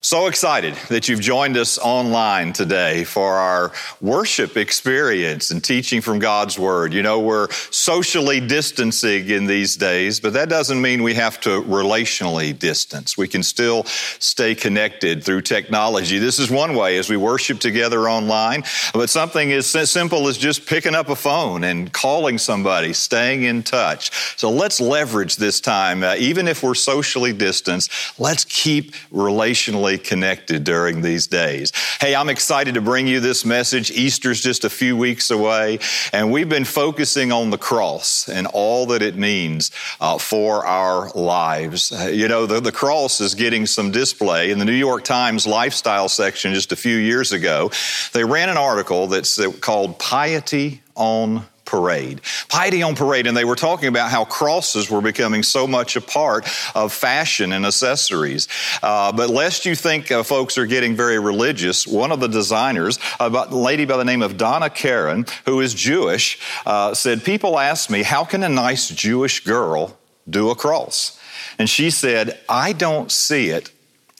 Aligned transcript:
So 0.00 0.28
excited 0.28 0.74
that 0.90 1.08
you've 1.08 1.18
joined 1.18 1.56
us 1.56 1.76
online 1.76 2.52
today 2.52 3.02
for 3.02 3.32
our 3.32 3.72
worship 4.00 4.56
experience 4.56 5.50
and 5.50 5.62
teaching 5.62 6.02
from 6.02 6.20
God's 6.20 6.56
Word. 6.56 6.94
You 6.94 7.02
know, 7.02 7.18
we're 7.18 7.50
socially 7.72 8.38
distancing 8.38 9.28
in 9.28 9.46
these 9.46 9.74
days, 9.76 10.20
but 10.20 10.34
that 10.34 10.48
doesn't 10.48 10.80
mean 10.80 11.02
we 11.02 11.14
have 11.14 11.40
to 11.40 11.62
relationally 11.62 12.56
distance. 12.56 13.18
We 13.18 13.26
can 13.26 13.42
still 13.42 13.86
stay 14.20 14.54
connected 14.54 15.24
through 15.24 15.40
technology. 15.42 16.20
This 16.20 16.38
is 16.38 16.48
one 16.48 16.76
way 16.76 16.96
as 16.96 17.10
we 17.10 17.16
worship 17.16 17.58
together 17.58 18.08
online, 18.08 18.62
but 18.94 19.10
something 19.10 19.50
as 19.50 19.66
simple 19.66 20.28
as 20.28 20.38
just 20.38 20.64
picking 20.64 20.94
up 20.94 21.08
a 21.08 21.16
phone 21.16 21.64
and 21.64 21.92
calling 21.92 22.38
somebody, 22.38 22.92
staying 22.92 23.42
in 23.42 23.64
touch. 23.64 24.12
So 24.38 24.48
let's 24.48 24.80
leverage 24.80 25.38
this 25.38 25.60
time, 25.60 26.04
uh, 26.04 26.14
even 26.20 26.46
if 26.46 26.62
we're 26.62 26.74
socially 26.74 27.32
distanced, 27.32 27.90
let's 28.20 28.44
keep 28.44 28.92
relationally 29.12 29.87
connected 29.96 30.64
during 30.64 31.00
these 31.00 31.26
days. 31.26 31.72
Hey, 32.00 32.14
I'm 32.14 32.28
excited 32.28 32.74
to 32.74 32.82
bring 32.82 33.06
you 33.06 33.20
this 33.20 33.44
message. 33.44 33.90
Easter's 33.90 34.42
just 34.42 34.64
a 34.64 34.70
few 34.70 34.96
weeks 34.96 35.30
away, 35.30 35.78
and 36.12 36.30
we've 36.30 36.48
been 36.48 36.64
focusing 36.64 37.32
on 37.32 37.50
the 37.50 37.58
cross 37.58 38.28
and 38.28 38.46
all 38.48 38.86
that 38.86 39.00
it 39.00 39.16
means 39.16 39.70
uh, 40.00 40.18
for 40.18 40.66
our 40.66 41.10
lives. 41.12 41.92
You 42.12 42.28
know, 42.28 42.44
the, 42.46 42.60
the 42.60 42.72
cross 42.72 43.20
is 43.20 43.34
getting 43.34 43.64
some 43.64 43.90
display. 43.90 44.50
In 44.50 44.58
the 44.58 44.64
New 44.64 44.72
York 44.72 45.04
Times 45.04 45.46
lifestyle 45.46 46.08
section 46.08 46.52
just 46.52 46.72
a 46.72 46.76
few 46.76 46.96
years 46.96 47.32
ago, 47.32 47.70
they 48.12 48.24
ran 48.24 48.48
an 48.48 48.56
article 48.56 49.06
that's 49.06 49.40
called 49.60 49.98
Piety 49.98 50.82
on 50.96 51.46
parade. 51.68 52.22
Piety 52.48 52.82
on 52.82 52.96
parade, 52.96 53.26
and 53.26 53.36
they 53.36 53.44
were 53.44 53.54
talking 53.54 53.88
about 53.88 54.10
how 54.10 54.24
crosses 54.24 54.90
were 54.90 55.02
becoming 55.02 55.42
so 55.42 55.66
much 55.66 55.96
a 55.96 56.00
part 56.00 56.48
of 56.74 56.92
fashion 56.92 57.52
and 57.52 57.66
accessories. 57.66 58.48
Uh, 58.82 59.12
but 59.12 59.28
lest 59.28 59.66
you 59.66 59.74
think 59.74 60.10
uh, 60.10 60.22
folks 60.22 60.56
are 60.56 60.64
getting 60.64 60.96
very 60.96 61.18
religious, 61.18 61.86
one 61.86 62.10
of 62.10 62.20
the 62.20 62.26
designers, 62.26 62.98
a 63.20 63.28
lady 63.28 63.84
by 63.84 63.98
the 63.98 64.04
name 64.04 64.22
of 64.22 64.38
Donna 64.38 64.70
Karan, 64.70 65.26
who 65.44 65.60
is 65.60 65.74
Jewish, 65.74 66.40
uh, 66.64 66.94
said, 66.94 67.22
People 67.22 67.58
ask 67.58 67.90
me, 67.90 68.02
how 68.02 68.24
can 68.24 68.42
a 68.42 68.48
nice 68.48 68.88
Jewish 68.88 69.44
girl 69.44 69.98
do 70.28 70.48
a 70.48 70.54
cross? 70.54 71.20
And 71.58 71.68
she 71.68 71.90
said, 71.90 72.38
I 72.48 72.72
don't 72.72 73.12
see 73.12 73.50
it 73.50 73.70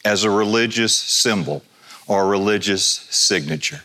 as 0.04 0.24
a 0.24 0.30
religious 0.30 0.94
symbol 0.94 1.62
or 2.06 2.24
a 2.24 2.26
religious 2.26 2.84
signature. 2.84 3.80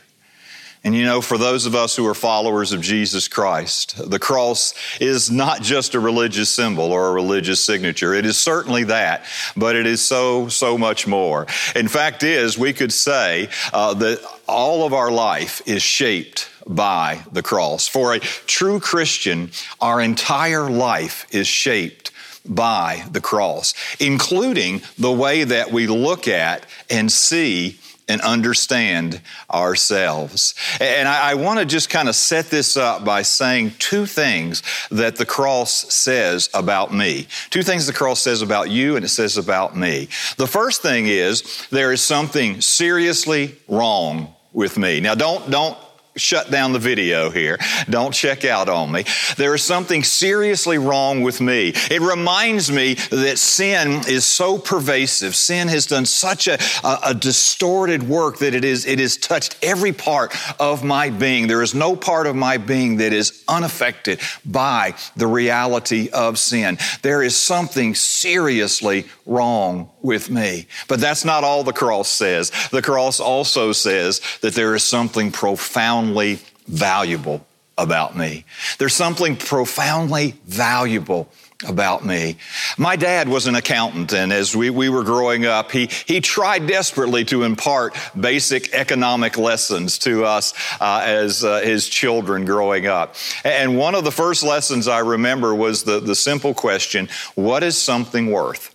And 0.86 0.94
you 0.94 1.06
know, 1.06 1.22
for 1.22 1.38
those 1.38 1.66
of 1.66 1.76
us 1.76 1.96
who 1.96 2.06
are 2.08 2.14
followers 2.14 2.74
of 2.74 2.82
Jesus 2.82 3.30
Christ, 3.30 4.10
the 4.10 4.20
cross 4.20 4.74
is 5.00 5.32
not 5.32 5.62
just 5.62 5.96
a 5.96 6.00
religious 6.00 6.50
symbol 6.50 6.92
or 6.92 7.08
a 7.08 7.14
religious 7.14 7.64
signature. 7.64 8.14
It 8.14 8.26
is 8.26 8.38
certainly 8.38 8.84
that, 8.86 9.26
but 9.56 9.78
it 9.78 9.88
is 9.88 10.02
so, 10.02 10.50
so 10.50 10.78
much 10.78 11.08
more. 11.08 11.48
In 11.74 11.88
fact, 11.88 12.22
is 12.24 12.58
we 12.58 12.74
could 12.74 12.92
say 12.92 13.48
uh, 13.72 13.94
that 13.94 14.22
all 14.46 14.86
of 14.86 14.94
our 14.94 15.10
life 15.10 15.62
is 15.66 15.82
shaped 15.82 16.50
by 16.68 17.24
the 17.32 17.44
cross. 17.44 17.88
For 17.88 18.14
a 18.14 18.20
true 18.20 18.82
Christian, 18.82 19.52
our 19.80 20.02
entire 20.02 20.70
life 20.70 21.26
is 21.32 21.48
shaped 21.48 22.12
by 22.46 23.06
the 23.10 23.22
cross, 23.22 23.74
including 24.02 24.82
the 24.98 25.12
way 25.12 25.46
that 25.46 25.72
we 25.72 25.88
look 25.88 26.28
at 26.28 26.66
and 26.90 27.10
see 27.10 27.80
and 28.08 28.22
understand 28.22 29.22
ourselves. 29.52 30.56
And 30.80 31.08
I, 31.08 31.32
I 31.32 31.34
want 31.36 31.60
to 31.60 31.66
just 31.66 31.90
kind 31.90 32.10
of 32.10 32.16
set 32.16 32.48
this 32.48 32.78
up 32.78 33.06
by 33.06 33.22
saying 33.22 33.74
two 33.80 34.06
things 34.06 34.64
that 34.90 35.16
the 35.16 35.26
cross 35.26 35.94
says 35.94 36.50
about 36.54 36.94
me. 36.94 37.28
Two 37.50 37.64
things 37.64 37.88
the 37.88 37.94
cross 37.94 38.22
says 38.22 38.42
about 38.42 38.70
you 38.70 38.96
and 38.96 39.06
it 39.06 39.10
says 39.10 39.38
about 39.38 39.76
me. 39.76 40.08
The 40.38 40.48
first 40.48 40.82
thing 40.82 41.08
is 41.08 41.68
there 41.70 41.92
is 41.92 42.02
something 42.02 42.62
seriously 42.62 43.56
wrong 43.68 44.34
with 44.52 44.78
me. 44.78 45.00
Now 45.00 45.16
don't, 45.16 45.50
don't 45.50 45.78
shut 46.16 46.52
down 46.52 46.74
the 46.74 46.80
video 46.80 47.30
here. 47.30 47.58
Don't 47.90 48.14
check 48.14 48.46
out 48.46 48.70
on 48.70 48.92
me. 48.92 49.06
There 49.38 49.56
is 49.56 49.64
something 49.64 50.04
seriously 50.04 50.78
wrong 50.78 51.22
with 51.22 51.42
me. 51.42 51.74
It 51.90 52.02
reminds 52.02 52.72
me 52.72 52.96
that 53.12 53.38
sin 53.38 54.02
is 54.08 54.26
so 54.26 54.58
pervasive. 54.58 55.36
Sin 55.36 55.68
has 55.68 55.86
done 55.86 56.06
such 56.06 56.48
a, 56.48 56.58
a, 56.84 57.00
a 57.08 57.14
distorted 57.14 58.04
work 58.04 58.40
that 58.40 58.54
it 58.54 58.66
is, 58.66 58.86
it 58.86 59.00
has 59.00 59.18
touched 59.18 59.58
every 59.62 59.94
part 59.94 60.36
of 60.60 60.84
my 60.84 61.10
being. 61.10 61.48
There 61.48 61.62
is 61.62 61.74
no 61.74 61.96
part 61.96 62.28
of 62.28 62.36
my 62.36 62.58
being 62.58 62.98
that 62.98 63.14
is 63.14 63.44
unaffected 63.48 64.20
by 64.46 64.96
the 65.16 65.28
reality 65.28 66.10
of 66.10 66.38
sin. 66.38 66.78
There 67.02 67.24
is 67.24 67.36
something 67.36 67.96
seriously 67.96 69.06
wrong 69.26 69.90
with 70.04 70.30
me. 70.30 70.68
But 70.88 71.00
that's 71.00 71.26
not 71.26 71.44
all 71.44 71.64
the 71.64 71.74
cross 71.74 72.10
says. 72.10 72.52
The 72.70 72.84
cross 72.84 73.20
also 73.20 73.72
says 73.72 74.22
that 74.42 74.54
there 74.54 74.76
is 74.76 74.84
something 74.84 75.32
profoundly 75.32 76.40
valuable 76.68 77.46
about 77.78 78.16
me. 78.16 78.46
There's 78.78 78.94
something 78.94 79.36
profoundly 79.36 80.36
valuable 80.46 81.30
about 81.66 82.06
me. 82.06 82.38
My 82.78 82.96
dad 82.96 83.30
was 83.30 83.48
an 83.48 83.56
accountant, 83.56 84.14
and 84.14 84.34
as 84.34 84.56
we, 84.56 84.70
we 84.70 84.90
were 84.90 85.04
growing 85.04 85.46
up, 85.46 85.72
he, 85.72 85.90
he 86.06 86.20
tried 86.20 86.68
desperately 86.68 87.24
to 87.26 87.44
impart 87.44 87.96
basic 88.20 88.74
economic 88.74 89.38
lessons 89.38 89.98
to 90.00 90.26
us 90.26 90.54
uh, 90.82 91.02
as 91.06 91.44
uh, 91.44 91.62
his 91.62 91.88
children 91.88 92.46
growing 92.46 92.86
up. 92.86 93.16
And 93.44 93.78
one 93.78 93.96
of 93.96 94.04
the 94.04 94.12
first 94.12 94.44
lessons 94.44 94.88
I 94.88 95.00
remember 95.00 95.56
was 95.56 95.84
the, 95.84 96.00
the 96.00 96.16
simple 96.16 96.54
question 96.54 97.08
what 97.36 97.64
is 97.64 97.78
something 97.78 98.32
worth? 98.32 98.73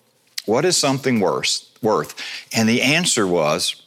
What 0.49 0.65
is 0.65 0.79
something 0.79 1.21
worth? 1.21 1.69
worth? 1.83 2.15
And 2.55 2.67
the 2.67 2.81
answer 2.81 3.27
was 3.27 3.83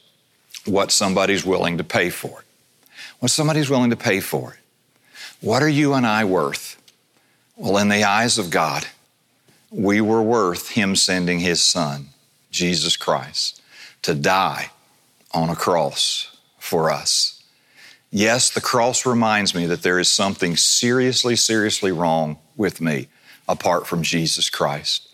what 0.65 0.91
somebody's 0.91 1.43
willing 1.43 1.79
to 1.79 1.83
pay 1.83 2.11
for 2.11 2.41
it. 2.41 2.45
What 3.17 3.31
somebody's 3.31 3.67
willing 3.67 3.89
to 3.89 3.95
pay 3.95 4.19
for 4.19 4.53
it. 4.53 4.59
What 5.39 5.63
are 5.63 5.69
you 5.69 5.95
and 5.95 6.05
I 6.05 6.23
worth? 6.23 6.79
Well, 7.57 7.79
in 7.79 7.89
the 7.89 8.03
eyes 8.03 8.37
of 8.37 8.51
God, 8.51 8.85
we 9.71 10.01
were 10.01 10.21
worth 10.21 10.69
Him 10.69 10.95
sending 10.95 11.39
His 11.39 11.63
Son, 11.63 12.09
Jesus 12.51 12.95
Christ, 12.95 13.59
to 14.03 14.13
die 14.13 14.69
on 15.33 15.49
a 15.49 15.55
cross 15.55 16.37
for 16.59 16.91
us. 16.91 17.41
Yes, 18.11 18.51
the 18.51 18.61
cross 18.61 19.03
reminds 19.03 19.55
me 19.55 19.65
that 19.65 19.81
there 19.81 19.97
is 19.97 20.11
something 20.11 20.55
seriously, 20.55 21.35
seriously 21.35 21.91
wrong 21.91 22.37
with 22.55 22.81
me 22.81 23.07
apart 23.47 23.87
from 23.87 24.03
Jesus 24.03 24.47
Christ 24.47 25.10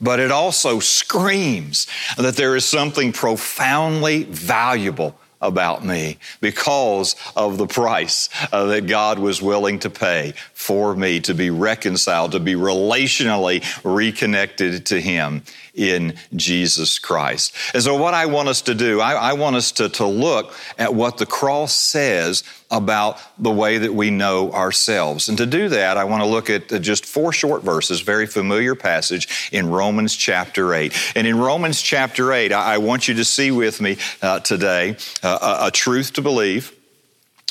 but 0.00 0.20
it 0.20 0.30
also 0.30 0.80
screams 0.80 1.86
that 2.16 2.36
there 2.36 2.56
is 2.56 2.64
something 2.64 3.12
profoundly 3.12 4.24
valuable 4.24 5.16
about 5.42 5.84
me 5.84 6.18
because 6.40 7.16
of 7.34 7.56
the 7.56 7.66
price 7.66 8.28
uh, 8.52 8.66
that 8.66 8.86
God 8.86 9.18
was 9.18 9.40
willing 9.40 9.78
to 9.80 9.90
pay 9.90 10.34
for 10.52 10.94
me 10.94 11.20
to 11.20 11.34
be 11.34 11.50
reconciled, 11.50 12.32
to 12.32 12.40
be 12.40 12.54
relationally 12.54 13.64
reconnected 13.82 14.86
to 14.86 15.00
Him 15.00 15.42
in 15.80 16.14
Jesus 16.36 16.98
Christ. 16.98 17.54
And 17.72 17.82
so, 17.82 17.96
what 17.96 18.12
I 18.12 18.26
want 18.26 18.48
us 18.48 18.60
to 18.62 18.74
do, 18.74 19.00
I, 19.00 19.14
I 19.14 19.32
want 19.32 19.56
us 19.56 19.72
to, 19.72 19.88
to 19.88 20.06
look 20.06 20.54
at 20.78 20.94
what 20.94 21.16
the 21.16 21.24
cross 21.24 21.74
says 21.74 22.44
about 22.70 23.18
the 23.38 23.50
way 23.50 23.78
that 23.78 23.94
we 23.94 24.10
know 24.10 24.52
ourselves. 24.52 25.28
And 25.30 25.38
to 25.38 25.46
do 25.46 25.70
that, 25.70 25.96
I 25.96 26.04
want 26.04 26.22
to 26.22 26.28
look 26.28 26.50
at 26.50 26.68
just 26.82 27.06
four 27.06 27.32
short 27.32 27.62
verses, 27.62 28.02
very 28.02 28.26
familiar 28.26 28.74
passage 28.74 29.48
in 29.50 29.70
Romans 29.70 30.14
chapter 30.14 30.74
8. 30.74 30.94
And 31.16 31.26
in 31.26 31.38
Romans 31.38 31.80
chapter 31.80 32.32
8, 32.32 32.52
I, 32.52 32.74
I 32.74 32.78
want 32.78 33.08
you 33.08 33.14
to 33.14 33.24
see 33.24 33.50
with 33.50 33.80
me 33.80 33.96
uh, 34.20 34.40
today 34.40 34.96
uh, 35.22 35.58
a, 35.62 35.66
a 35.68 35.70
truth 35.70 36.12
to 36.12 36.22
believe, 36.22 36.76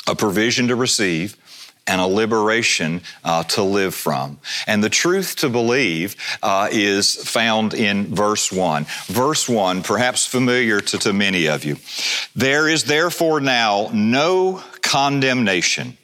a 0.06 0.14
provision 0.14 0.68
to 0.68 0.76
receive, 0.76 1.36
and 1.90 2.00
a 2.00 2.06
liberation 2.06 3.02
uh, 3.24 3.42
to 3.42 3.62
live 3.62 3.94
from. 3.94 4.38
And 4.66 4.82
the 4.82 4.88
truth 4.88 5.36
to 5.36 5.48
believe 5.48 6.14
uh, 6.40 6.68
is 6.70 7.16
found 7.16 7.74
in 7.74 8.14
verse 8.14 8.52
1. 8.52 8.86
Verse 9.06 9.48
1, 9.48 9.82
perhaps 9.82 10.24
familiar 10.24 10.80
to, 10.80 10.98
to 10.98 11.12
many 11.12 11.48
of 11.48 11.64
you. 11.64 11.76
There 12.36 12.68
is 12.68 12.84
therefore 12.84 13.40
now 13.40 13.90
no 13.92 14.62
condemnation 14.82 15.98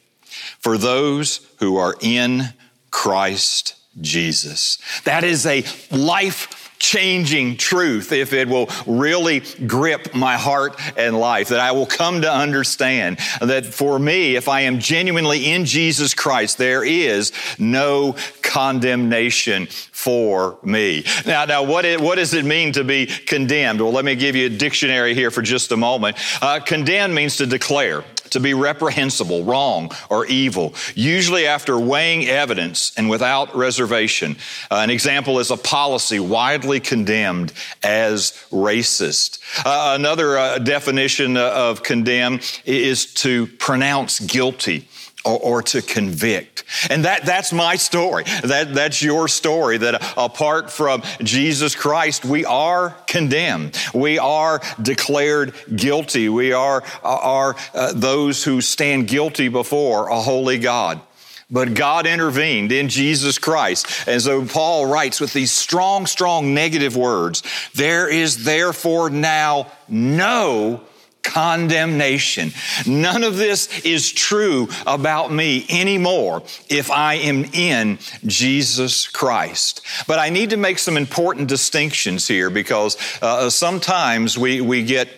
for 0.59 0.77
those 0.77 1.39
who 1.59 1.77
are 1.77 1.95
in 2.01 2.53
Christ 2.91 3.75
Jesus. 4.01 4.77
That 5.05 5.23
is 5.23 5.45
a 5.45 5.63
life 5.89 6.66
changing 6.79 7.57
truth 7.57 8.11
if 8.11 8.33
it 8.33 8.47
will 8.47 8.69
really 8.85 9.41
grip 9.65 10.13
my 10.13 10.37
heart 10.37 10.79
and 10.97 11.17
life, 11.17 11.49
that 11.49 11.59
I 11.59 11.71
will 11.71 11.85
come 11.85 12.21
to 12.21 12.31
understand 12.31 13.17
that 13.41 13.65
for 13.65 13.99
me, 13.99 14.35
if 14.35 14.47
I 14.47 14.61
am 14.61 14.79
genuinely 14.79 15.51
in 15.51 15.65
Jesus 15.65 16.13
Christ, 16.13 16.57
there 16.57 16.83
is 16.83 17.31
no 17.57 18.15
condemnation 18.41 19.67
for 19.67 20.57
me. 20.63 21.03
Now, 21.25 21.45
now 21.45 21.63
what, 21.63 21.85
it, 21.85 21.99
what 21.99 22.15
does 22.15 22.33
it 22.33 22.45
mean 22.45 22.71
to 22.73 22.83
be 22.83 23.07
condemned? 23.07 23.81
Well, 23.81 23.91
let 23.91 24.05
me 24.05 24.15
give 24.15 24.35
you 24.35 24.45
a 24.45 24.49
dictionary 24.49 25.13
here 25.13 25.31
for 25.31 25.41
just 25.41 25.71
a 25.71 25.77
moment. 25.77 26.17
Uh, 26.41 26.59
condemn 26.59 27.13
means 27.13 27.37
to 27.37 27.45
declare 27.45 28.03
to 28.31 28.39
be 28.39 28.53
reprehensible, 28.53 29.43
wrong, 29.43 29.91
or 30.09 30.25
evil, 30.25 30.73
usually 30.95 31.45
after 31.45 31.77
weighing 31.79 32.25
evidence 32.25 32.91
and 32.97 33.09
without 33.09 33.55
reservation. 33.55 34.35
Uh, 34.71 34.75
an 34.75 34.89
example 34.89 35.39
is 35.39 35.51
a 35.51 35.57
policy 35.57 36.19
widely 36.19 36.79
condemned 36.79 37.53
as 37.83 38.31
racist. 38.51 39.39
Uh, 39.65 39.95
another 39.95 40.37
uh, 40.37 40.57
definition 40.59 41.37
of 41.37 41.83
condemn 41.83 42.39
is 42.65 43.13
to 43.13 43.47
pronounce 43.57 44.19
guilty 44.19 44.87
or, 45.27 45.39
or 45.39 45.61
to 45.63 45.81
convict. 45.81 46.63
And 46.89 47.05
that, 47.05 47.25
that's 47.25 47.51
my 47.51 47.75
story. 47.75 48.23
That, 48.43 48.73
that's 48.73 49.01
your 49.01 49.27
story 49.27 49.77
that 49.77 50.01
apart 50.17 50.71
from 50.71 51.03
Jesus 51.21 51.75
Christ, 51.75 52.25
we 52.25 52.45
are 52.45 52.95
condemned. 53.07 53.77
We 53.93 54.19
are 54.19 54.61
declared 54.81 55.53
guilty. 55.75 56.29
We 56.29 56.53
are, 56.53 56.83
are 57.03 57.55
uh, 57.73 57.93
those 57.93 58.43
who 58.43 58.61
stand 58.61 59.07
guilty 59.07 59.49
before 59.49 60.09
a 60.09 60.21
holy 60.21 60.59
God. 60.59 61.01
But 61.49 61.75
God 61.75 62.05
intervened 62.05 62.73
in 62.73 62.89
Jesus 62.89 63.39
Christ. 63.39 63.87
And 64.05 64.21
so 64.21 64.45
Paul 64.45 64.85
writes 64.85 65.21
with 65.21 65.31
these 65.31 65.51
strong, 65.51 66.05
strong 66.05 66.53
negative 66.53 66.97
words, 66.97 67.41
there 67.73 68.09
is 68.09 68.43
therefore 68.43 69.09
now 69.09 69.71
no 69.87 70.81
condemnation. 71.27 72.53
None 72.85 73.23
of 73.23 73.37
this 73.37 73.81
is 73.81 74.11
true 74.11 74.69
about 74.85 75.31
me 75.31 75.65
anymore 75.69 76.41
if 76.69 76.89
I 76.89 77.15
am 77.15 77.43
in 77.53 77.99
Jesus 78.25 79.07
Christ. 79.07 79.81
But 80.07 80.19
I 80.19 80.29
need 80.29 80.51
to 80.51 80.57
make 80.57 80.79
some 80.79 80.97
important 80.97 81.49
distinctions 81.49 82.27
here 82.27 82.49
because 82.49 82.97
uh, 83.21 83.49
sometimes 83.49 84.37
we, 84.37 84.61
we 84.61 84.83
get 84.83 85.09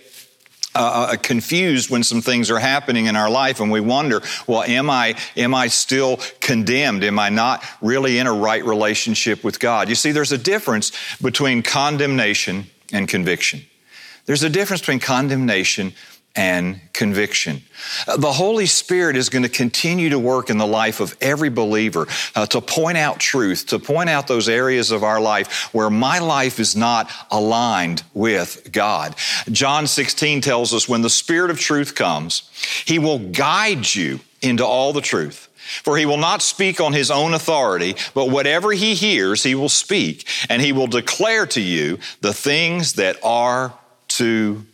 uh, 0.75 1.11
uh, 1.11 1.15
confused 1.17 1.89
when 1.89 2.03
some 2.03 2.21
things 2.21 2.51
are 2.51 2.59
happening 2.59 3.05
in 3.05 3.15
our 3.15 3.29
life 3.29 3.59
and 3.59 3.71
we 3.71 3.79
wonder, 3.79 4.21
well, 4.47 4.63
am 4.63 4.89
I, 4.89 5.15
am 5.35 5.53
I 5.53 5.67
still 5.67 6.17
condemned? 6.41 7.03
Am 7.03 7.19
I 7.19 7.29
not 7.29 7.63
really 7.81 8.17
in 8.17 8.27
a 8.27 8.33
right 8.33 8.63
relationship 8.63 9.43
with 9.43 9.59
God? 9.59 9.89
You 9.89 9.95
see, 9.95 10.11
there's 10.11 10.31
a 10.31 10.37
difference 10.37 10.91
between 11.21 11.63
condemnation 11.63 12.67
and 12.91 13.07
conviction. 13.07 13.61
There's 14.29 14.43
a 14.43 14.49
difference 14.51 14.81
between 14.81 14.99
condemnation 14.99 15.93
and 16.35 16.79
conviction. 16.93 17.63
Uh, 18.07 18.17
the 18.17 18.31
Holy 18.31 18.67
Spirit 18.67 19.15
is 19.15 19.27
going 19.27 19.41
to 19.41 19.49
continue 19.49 20.09
to 20.09 20.19
work 20.19 20.51
in 20.51 20.59
the 20.59 20.67
life 20.67 20.99
of 20.99 21.17
every 21.19 21.49
believer 21.49 22.05
uh, 22.35 22.45
to 22.45 22.61
point 22.61 22.99
out 22.99 23.19
truth, 23.19 23.65
to 23.69 23.79
point 23.79 24.07
out 24.07 24.27
those 24.27 24.47
areas 24.47 24.91
of 24.91 25.03
our 25.03 25.19
life 25.19 25.73
where 25.73 25.89
my 25.89 26.19
life 26.19 26.59
is 26.59 26.75
not 26.75 27.09
aligned 27.31 28.03
with 28.13 28.71
God. 28.71 29.15
John 29.51 29.87
16 29.87 30.41
tells 30.41 30.75
us 30.75 30.87
when 30.87 31.01
the 31.01 31.09
Spirit 31.09 31.49
of 31.49 31.59
truth 31.59 31.95
comes, 31.95 32.51
He 32.85 32.99
will 32.99 33.17
guide 33.17 33.95
you 33.95 34.19
into 34.43 34.63
all 34.63 34.93
the 34.93 35.01
truth. 35.01 35.47
For 35.83 35.97
he 35.97 36.05
will 36.05 36.17
not 36.17 36.43
speak 36.43 36.79
on 36.79 36.93
his 36.93 37.09
own 37.09 37.33
authority, 37.33 37.95
but 38.13 38.29
whatever 38.29 38.71
he 38.73 38.93
hears, 38.93 39.43
he 39.43 39.55
will 39.55 39.69
speak, 39.69 40.27
and 40.49 40.61
he 40.61 40.71
will 40.71 40.87
declare 40.87 41.47
to 41.47 41.61
you 41.61 41.97
the 42.21 42.33
things 42.33 42.93
that 42.93 43.17
are 43.23 43.73
to 44.09 44.65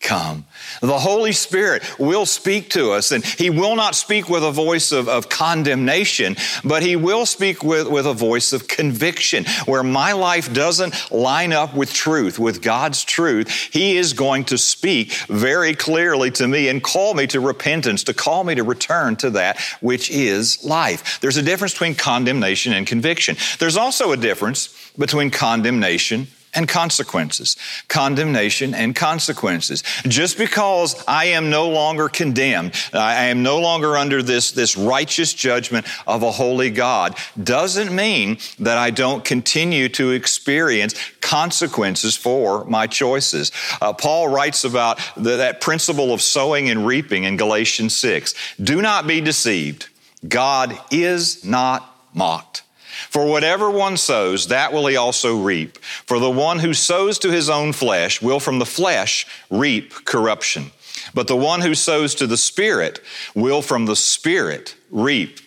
come. 0.00 0.44
The 0.80 0.98
Holy 0.98 1.32
Spirit 1.32 1.82
will 1.98 2.24
speak 2.24 2.70
to 2.70 2.92
us, 2.92 3.10
and 3.10 3.24
He 3.24 3.50
will 3.50 3.74
not 3.74 3.94
speak 3.94 4.28
with 4.28 4.44
a 4.44 4.52
voice 4.52 4.92
of, 4.92 5.08
of, 5.08 5.28
condemnation, 5.28 6.36
but 6.64 6.82
He 6.82 6.94
will 6.94 7.26
speak 7.26 7.64
with, 7.64 7.88
with 7.88 8.06
a 8.06 8.12
voice 8.12 8.52
of 8.52 8.68
conviction. 8.68 9.44
Where 9.66 9.82
my 9.82 10.12
life 10.12 10.52
doesn't 10.52 11.10
line 11.10 11.52
up 11.52 11.74
with 11.74 11.92
truth, 11.92 12.38
with 12.38 12.62
God's 12.62 13.04
truth, 13.04 13.50
He 13.72 13.96
is 13.96 14.12
going 14.12 14.44
to 14.44 14.58
speak 14.58 15.12
very 15.28 15.74
clearly 15.74 16.30
to 16.32 16.46
me 16.46 16.68
and 16.68 16.82
call 16.82 17.14
me 17.14 17.26
to 17.28 17.40
repentance, 17.40 18.04
to 18.04 18.14
call 18.14 18.44
me 18.44 18.54
to 18.54 18.62
return 18.62 19.16
to 19.16 19.30
that 19.30 19.60
which 19.80 20.10
is 20.10 20.64
life. 20.64 21.20
There's 21.20 21.36
a 21.36 21.42
difference 21.42 21.72
between 21.72 21.96
condemnation 21.96 22.72
and 22.72 22.86
conviction. 22.86 23.36
There's 23.58 23.76
also 23.76 24.12
a 24.12 24.16
difference 24.16 24.92
between 24.96 25.30
condemnation 25.30 26.28
and 26.54 26.68
consequences. 26.68 27.56
Condemnation 27.88 28.74
and 28.74 28.94
consequences. 28.94 29.82
Just 30.06 30.38
because 30.38 31.02
I 31.06 31.26
am 31.26 31.50
no 31.50 31.68
longer 31.68 32.08
condemned, 32.08 32.74
I 32.92 33.26
am 33.26 33.42
no 33.42 33.58
longer 33.58 33.96
under 33.96 34.22
this, 34.22 34.52
this 34.52 34.76
righteous 34.76 35.34
judgment 35.34 35.86
of 36.06 36.22
a 36.22 36.30
holy 36.30 36.70
God, 36.70 37.16
doesn't 37.42 37.94
mean 37.94 38.38
that 38.58 38.78
I 38.78 38.90
don't 38.90 39.24
continue 39.24 39.88
to 39.90 40.12
experience 40.12 40.94
consequences 41.20 42.16
for 42.16 42.64
my 42.64 42.86
choices. 42.86 43.52
Uh, 43.80 43.92
Paul 43.92 44.28
writes 44.28 44.64
about 44.64 44.98
the, 45.16 45.36
that 45.36 45.60
principle 45.60 46.12
of 46.12 46.22
sowing 46.22 46.68
and 46.70 46.86
reaping 46.86 47.24
in 47.24 47.36
Galatians 47.36 47.94
6. 47.96 48.34
Do 48.62 48.80
not 48.80 49.06
be 49.06 49.20
deceived. 49.20 49.88
God 50.26 50.78
is 50.90 51.44
not 51.44 51.94
mocked. 52.14 52.62
For 53.10 53.26
whatever 53.26 53.70
one 53.70 53.96
sows, 53.96 54.48
that 54.48 54.72
will 54.72 54.86
he 54.86 54.96
also 54.96 55.36
reap. 55.36 55.78
For 55.78 56.18
the 56.18 56.30
one 56.30 56.58
who 56.58 56.74
sows 56.74 57.18
to 57.20 57.30
his 57.30 57.48
own 57.48 57.72
flesh 57.72 58.20
will 58.20 58.40
from 58.40 58.58
the 58.58 58.66
flesh 58.66 59.26
reap 59.50 59.92
corruption. 60.04 60.72
But 61.14 61.26
the 61.26 61.36
one 61.36 61.60
who 61.60 61.74
sows 61.74 62.14
to 62.16 62.26
the 62.26 62.36
Spirit 62.36 63.00
will 63.34 63.62
from 63.62 63.86
the 63.86 63.96
Spirit 63.96 64.74
reap 64.90 65.40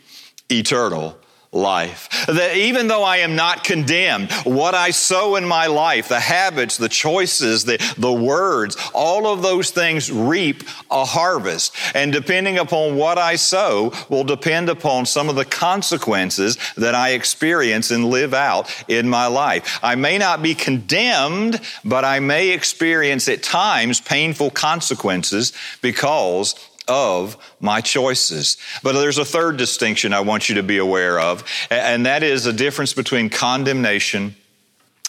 eternal 0.49 1.17
life. 1.53 2.25
That 2.27 2.55
even 2.55 2.87
though 2.87 3.03
I 3.03 3.17
am 3.17 3.35
not 3.35 3.65
condemned, 3.65 4.31
what 4.43 4.73
I 4.73 4.91
sow 4.91 5.35
in 5.35 5.45
my 5.45 5.67
life, 5.67 6.07
the 6.07 6.19
habits, 6.19 6.77
the 6.77 6.87
choices, 6.87 7.65
the, 7.65 7.77
the 7.97 8.11
words, 8.11 8.77
all 8.93 9.27
of 9.27 9.41
those 9.41 9.69
things 9.71 10.09
reap 10.09 10.63
a 10.89 11.03
harvest. 11.03 11.75
And 11.93 12.13
depending 12.13 12.57
upon 12.57 12.95
what 12.95 13.17
I 13.17 13.35
sow 13.35 13.91
will 14.07 14.23
depend 14.23 14.69
upon 14.69 15.05
some 15.05 15.27
of 15.27 15.35
the 15.35 15.45
consequences 15.45 16.57
that 16.77 16.95
I 16.95 17.09
experience 17.09 17.91
and 17.91 18.05
live 18.05 18.33
out 18.33 18.73
in 18.87 19.09
my 19.09 19.27
life. 19.27 19.79
I 19.83 19.95
may 19.95 20.17
not 20.17 20.41
be 20.41 20.55
condemned, 20.55 21.59
but 21.83 22.05
I 22.05 22.19
may 22.19 22.49
experience 22.51 23.27
at 23.27 23.43
times 23.43 23.99
painful 23.99 24.51
consequences 24.51 25.51
because 25.81 26.55
of 26.91 27.37
my 27.59 27.79
choices. 27.81 28.57
But 28.83 28.93
there's 28.93 29.17
a 29.17 29.25
third 29.25 29.57
distinction 29.57 30.13
I 30.13 30.19
want 30.19 30.49
you 30.49 30.55
to 30.55 30.63
be 30.63 30.77
aware 30.77 31.19
of, 31.19 31.43
and 31.69 32.05
that 32.05 32.21
is 32.21 32.45
a 32.45 32.53
difference 32.53 32.93
between 32.93 33.29
condemnation 33.29 34.35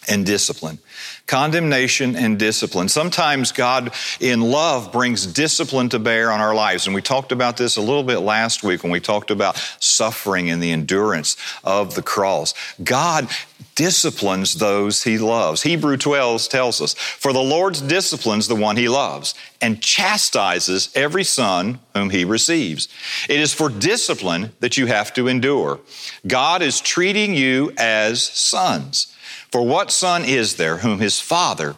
and 0.08 0.24
discipline. 0.24 0.78
Condemnation 1.26 2.16
and 2.16 2.38
discipline. 2.38 2.88
Sometimes 2.88 3.52
God 3.52 3.92
in 4.20 4.40
love 4.40 4.92
brings 4.92 5.26
discipline 5.26 5.88
to 5.90 5.98
bear 5.98 6.30
on 6.30 6.40
our 6.40 6.54
lives. 6.54 6.86
And 6.86 6.94
we 6.94 7.02
talked 7.02 7.32
about 7.32 7.56
this 7.56 7.76
a 7.76 7.80
little 7.80 8.02
bit 8.02 8.18
last 8.18 8.62
week 8.62 8.82
when 8.82 8.92
we 8.92 9.00
talked 9.00 9.30
about 9.30 9.56
suffering 9.78 10.50
and 10.50 10.62
the 10.62 10.72
endurance 10.72 11.36
of 11.64 11.94
the 11.94 12.02
cross. 12.02 12.54
God 12.82 13.28
disciplines 13.74 14.54
those 14.54 15.04
he 15.04 15.18
loves. 15.18 15.62
Hebrew 15.62 15.96
12 15.96 16.48
tells 16.48 16.80
us, 16.80 16.94
For 16.94 17.32
the 17.32 17.42
Lord 17.42 17.74
disciplines 17.86 18.48
the 18.48 18.54
one 18.54 18.76
he 18.76 18.88
loves 18.88 19.34
and 19.60 19.80
chastises 19.80 20.90
every 20.94 21.24
son 21.24 21.80
whom 21.94 22.10
he 22.10 22.24
receives. 22.24 22.88
It 23.28 23.40
is 23.40 23.54
for 23.54 23.68
discipline 23.68 24.52
that 24.60 24.76
you 24.76 24.86
have 24.86 25.14
to 25.14 25.28
endure. 25.28 25.80
God 26.26 26.62
is 26.62 26.80
treating 26.80 27.34
you 27.34 27.72
as 27.78 28.22
sons. 28.22 29.14
For 29.50 29.66
what 29.66 29.90
son 29.90 30.24
is 30.24 30.56
there 30.56 30.78
whom 30.78 30.91
his 30.98 31.20
father 31.20 31.76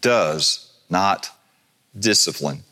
does 0.00 0.72
not 0.90 1.30
discipline? 1.98 2.62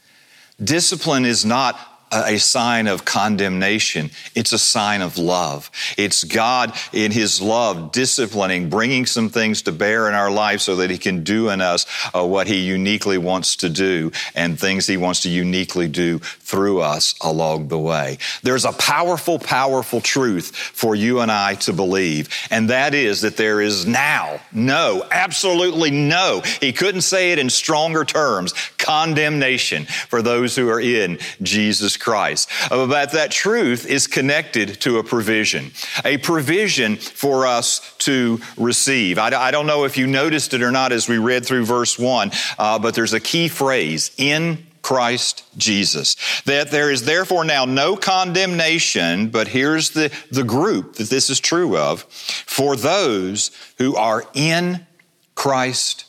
Discipline 0.62 1.24
is 1.24 1.44
not 1.44 1.78
a 2.12 2.38
sign 2.38 2.86
of 2.86 3.04
condemnation. 3.04 4.10
It's 4.34 4.52
a 4.52 4.58
sign 4.58 5.00
of 5.00 5.16
love. 5.16 5.70
It's 5.96 6.24
God 6.24 6.74
in 6.92 7.12
His 7.12 7.40
love 7.40 7.92
disciplining, 7.92 8.68
bringing 8.68 9.06
some 9.06 9.28
things 9.28 9.62
to 9.62 9.72
bear 9.72 10.08
in 10.08 10.14
our 10.14 10.30
life 10.30 10.60
so 10.60 10.76
that 10.76 10.90
He 10.90 10.98
can 10.98 11.22
do 11.22 11.50
in 11.50 11.60
us 11.60 11.86
uh, 12.14 12.26
what 12.26 12.48
He 12.48 12.60
uniquely 12.60 13.18
wants 13.18 13.56
to 13.56 13.68
do 13.68 14.10
and 14.34 14.58
things 14.58 14.86
He 14.86 14.96
wants 14.96 15.20
to 15.22 15.28
uniquely 15.28 15.86
do 15.86 16.18
through 16.18 16.80
us 16.80 17.14
along 17.20 17.68
the 17.68 17.78
way. 17.78 18.18
There's 18.42 18.64
a 18.64 18.72
powerful, 18.72 19.38
powerful 19.38 20.00
truth 20.00 20.54
for 20.54 20.96
you 20.96 21.20
and 21.20 21.30
I 21.30 21.54
to 21.56 21.72
believe, 21.72 22.28
and 22.50 22.70
that 22.70 22.92
is 22.92 23.20
that 23.20 23.36
there 23.36 23.60
is 23.60 23.86
now 23.86 24.40
no, 24.52 25.06
absolutely 25.12 25.92
no, 25.92 26.42
He 26.60 26.72
couldn't 26.72 27.02
say 27.02 27.30
it 27.32 27.38
in 27.38 27.50
stronger 27.50 28.04
terms, 28.04 28.52
condemnation 28.78 29.84
for 29.84 30.22
those 30.22 30.56
who 30.56 30.68
are 30.68 30.80
in 30.80 31.18
Jesus 31.42 31.96
Christ. 32.00 32.50
Uh, 32.70 32.86
but 32.86 33.12
that 33.12 33.30
truth 33.30 33.86
is 33.86 34.06
connected 34.06 34.80
to 34.80 34.98
a 34.98 35.04
provision, 35.04 35.72
a 36.04 36.16
provision 36.18 36.96
for 36.96 37.46
us 37.46 37.94
to 37.98 38.40
receive. 38.56 39.18
I, 39.18 39.50
don't 39.50 39.66
know 39.66 39.84
if 39.84 39.96
you 39.96 40.06
noticed 40.06 40.54
it 40.54 40.62
or 40.62 40.72
not 40.72 40.92
as 40.92 41.08
we 41.08 41.18
read 41.18 41.46
through 41.46 41.66
verse 41.66 41.98
one, 41.98 42.32
uh, 42.58 42.78
but 42.78 42.94
there's 42.94 43.12
a 43.12 43.20
key 43.20 43.48
phrase 43.48 44.10
in 44.16 44.66
Christ 44.82 45.44
Jesus. 45.56 46.16
That 46.44 46.70
there 46.70 46.90
is 46.90 47.04
therefore 47.04 47.44
now 47.44 47.64
no 47.64 47.96
condemnation, 47.96 49.28
but 49.28 49.48
here's 49.48 49.90
the, 49.90 50.10
the 50.30 50.44
group 50.44 50.96
that 50.96 51.10
this 51.10 51.30
is 51.30 51.40
true 51.40 51.76
of 51.76 52.02
for 52.02 52.76
those 52.76 53.50
who 53.78 53.94
are 53.96 54.24
in 54.34 54.86
Christ 55.34 56.06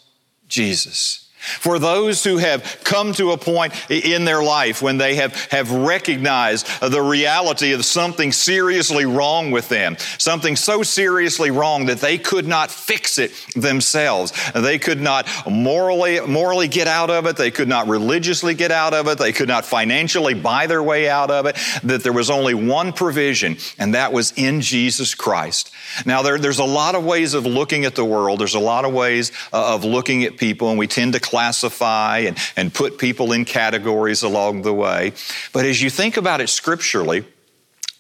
Jesus. 0.48 1.30
For 1.42 1.80
those 1.80 2.24
who 2.24 2.38
have 2.38 2.82
come 2.84 3.14
to 3.14 3.32
a 3.32 3.38
point 3.38 3.74
in 3.90 4.26
their 4.26 4.44
life 4.44 4.82
when 4.82 4.98
they 4.98 5.16
have, 5.16 5.36
have 5.46 5.72
recognized 5.72 6.68
the 6.82 7.02
reality 7.02 7.74
of 7.74 7.84
something 7.84 8.32
seriously 8.32 9.06
wrong 9.06 9.52
with 9.52 9.68
them, 9.70 9.98
something 10.18 10.56
so 10.56 10.84
seriously 10.84 11.50
wrong 11.50 11.88
that 11.88 12.00
they 12.00 12.18
could 12.18 12.48
not 12.48 12.70
fix 12.70 13.18
it 13.18 13.32
themselves. 13.56 14.32
They 14.54 14.78
could 14.78 15.02
not 15.02 15.28
morally, 15.50 16.20
morally 16.22 16.68
get 16.68 16.88
out 16.88 17.10
of 17.10 17.26
it. 17.26 17.38
They 17.38 17.52
could 17.52 17.68
not 17.68 17.88
religiously 17.88 18.54
get 18.54 18.72
out 18.72 18.94
of 18.94 19.08
it. 19.08 19.18
They 19.18 19.34
could 19.34 19.48
not 19.48 19.66
financially 19.66 20.36
buy 20.36 20.68
their 20.68 20.84
way 20.84 21.10
out 21.10 21.32
of 21.32 21.46
it. 21.48 21.58
That 21.84 22.04
there 22.04 22.14
was 22.14 22.30
only 22.30 22.54
one 22.54 22.94
provision, 22.94 23.58
and 23.80 23.96
that 23.96 24.14
was 24.14 24.32
in 24.36 24.62
Jesus 24.62 25.16
Christ. 25.16 25.72
Now, 26.06 26.22
there, 26.22 26.38
there's 26.38 26.60
a 26.60 26.64
lot 26.64 26.96
of 26.96 27.04
ways 27.04 27.34
of 27.34 27.46
looking 27.46 27.86
at 27.86 27.96
the 27.96 28.06
world. 28.06 28.40
There's 28.40 28.56
a 28.56 28.60
lot 28.60 28.86
of 28.86 28.94
ways 28.94 29.32
uh, 29.52 29.74
of 29.74 29.84
looking 29.84 30.24
at 30.24 30.38
people, 30.38 30.70
and 30.70 30.78
we 30.78 30.88
tend 30.88 31.14
to 31.14 31.20
classify 31.32 32.20
and, 32.20 32.38
and 32.58 32.74
put 32.74 32.98
people 32.98 33.32
in 33.32 33.46
categories 33.46 34.22
along 34.22 34.64
the 34.64 34.74
way. 34.74 35.14
But 35.54 35.66
as 35.66 35.82
you 35.82 35.90
think 35.90 36.18
about 36.18 36.42
it 36.42 36.50
scripturally, 36.50 37.26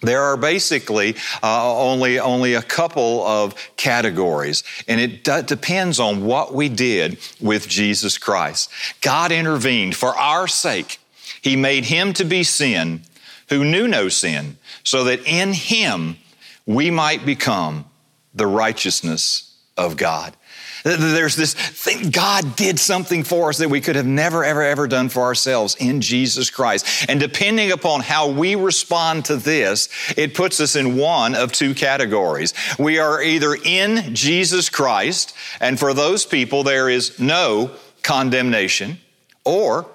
there 0.02 0.22
are 0.22 0.38
basically 0.38 1.16
uh, 1.42 1.78
only 1.78 2.20
only 2.20 2.56
a 2.56 2.62
couple 2.62 3.26
of 3.26 3.54
categories, 3.78 4.64
and 4.88 5.00
it 5.00 5.24
d- 5.24 5.44
depends 5.44 6.00
on 6.00 6.26
what 6.26 6.54
we 6.54 6.70
did 6.70 7.20
with 7.40 7.68
Jesus 7.68 8.18
Christ. 8.18 8.70
God 9.02 9.32
intervened 9.32 9.96
for 9.96 10.16
our 10.18 10.48
sake. 10.48 11.00
He 11.42 11.56
made 11.56 11.86
him 11.86 12.14
to 12.14 12.26
be 12.26 12.44
sin 12.44 13.02
who 13.50 13.64
knew 13.64 13.88
no 13.88 14.10
sin, 14.10 14.58
so 14.84 15.04
that 15.04 15.26
in 15.26 15.54
him 15.54 16.18
we 16.66 16.90
might 16.92 17.26
become 17.26 17.86
the 18.34 18.48
righteousness 18.48 19.51
of 19.78 19.98
God. 19.98 20.36
There's 20.84 21.36
this 21.36 21.54
thing, 21.54 22.10
God 22.10 22.56
did 22.56 22.80
something 22.80 23.24
for 23.24 23.50
us 23.50 23.60
that 23.60 23.70
we 23.70 23.82
could 23.82 23.96
have 23.96 24.06
never, 24.06 24.44
ever, 24.44 24.64
ever 24.64 24.88
done 24.88 25.10
for 25.10 25.22
ourselves 25.22 25.76
in 25.80 26.02
Jesus 26.02 26.50
Christ. 26.50 27.06
And 27.08 27.20
depending 27.20 27.72
upon 27.72 28.02
how 28.02 28.32
we 28.32 28.56
respond 28.56 29.26
to 29.26 29.36
this, 29.36 29.90
it 30.18 30.34
puts 30.34 30.60
us 30.60 30.76
in 30.76 30.98
one 30.98 31.36
of 31.36 31.52
two 31.52 31.76
categories. 31.76 32.54
We 32.80 32.98
are 32.98 33.22
either 33.22 33.56
in 33.64 34.16
Jesus 34.16 34.70
Christ, 34.70 35.36
and 35.60 35.80
for 35.80 35.94
those 35.94 36.26
people, 36.26 36.64
there 36.64 36.90
is 36.90 37.20
no 37.20 37.72
condemnation, 38.02 39.00
or 39.46 39.86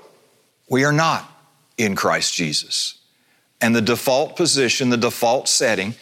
we 0.69 0.85
are 0.85 0.93
not 0.93 1.29
in 1.77 1.97
Christ 1.97 2.33
Jesus. 2.35 2.99
And 3.61 3.75
the 3.75 3.83
default 3.83 4.37
position, 4.37 4.91
the 4.91 4.97
default 4.97 5.49
setting, 5.49 5.95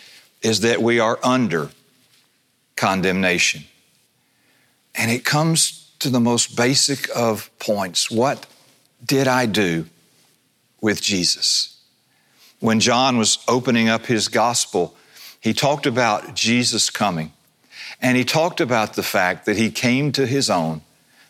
is 0.43 0.61
that 0.61 0.83
we 0.83 1.01
are 1.01 1.19
under 1.23 1.71
condemnation. 2.77 3.65
And 4.95 5.11
it 5.11 5.25
comes 5.25 5.93
to 5.99 6.09
the 6.09 6.21
most 6.21 6.57
basic 6.57 7.09
of 7.17 7.51
points. 7.59 8.11
What 8.11 8.47
did 9.05 9.27
I 9.27 9.47
do 9.47 9.87
with 10.81 11.03
Jesus? 11.03 11.79
When 12.61 12.81
John 12.81 13.19
was 13.19 13.39
opening 13.49 13.89
up 13.89 14.07
his 14.07 14.29
gospel, 14.29 14.97
he 15.41 15.53
talked 15.53 15.87
about 15.87 16.35
Jesus 16.35 16.91
coming. 16.91 17.33
And 18.01 18.17
he 18.17 18.25
talked 18.25 18.61
about 18.61 18.95
the 18.95 19.03
fact 19.03 19.47
that 19.47 19.57
he 19.57 19.71
came 19.71 20.13
to 20.13 20.27
his 20.27 20.51
own, 20.51 20.83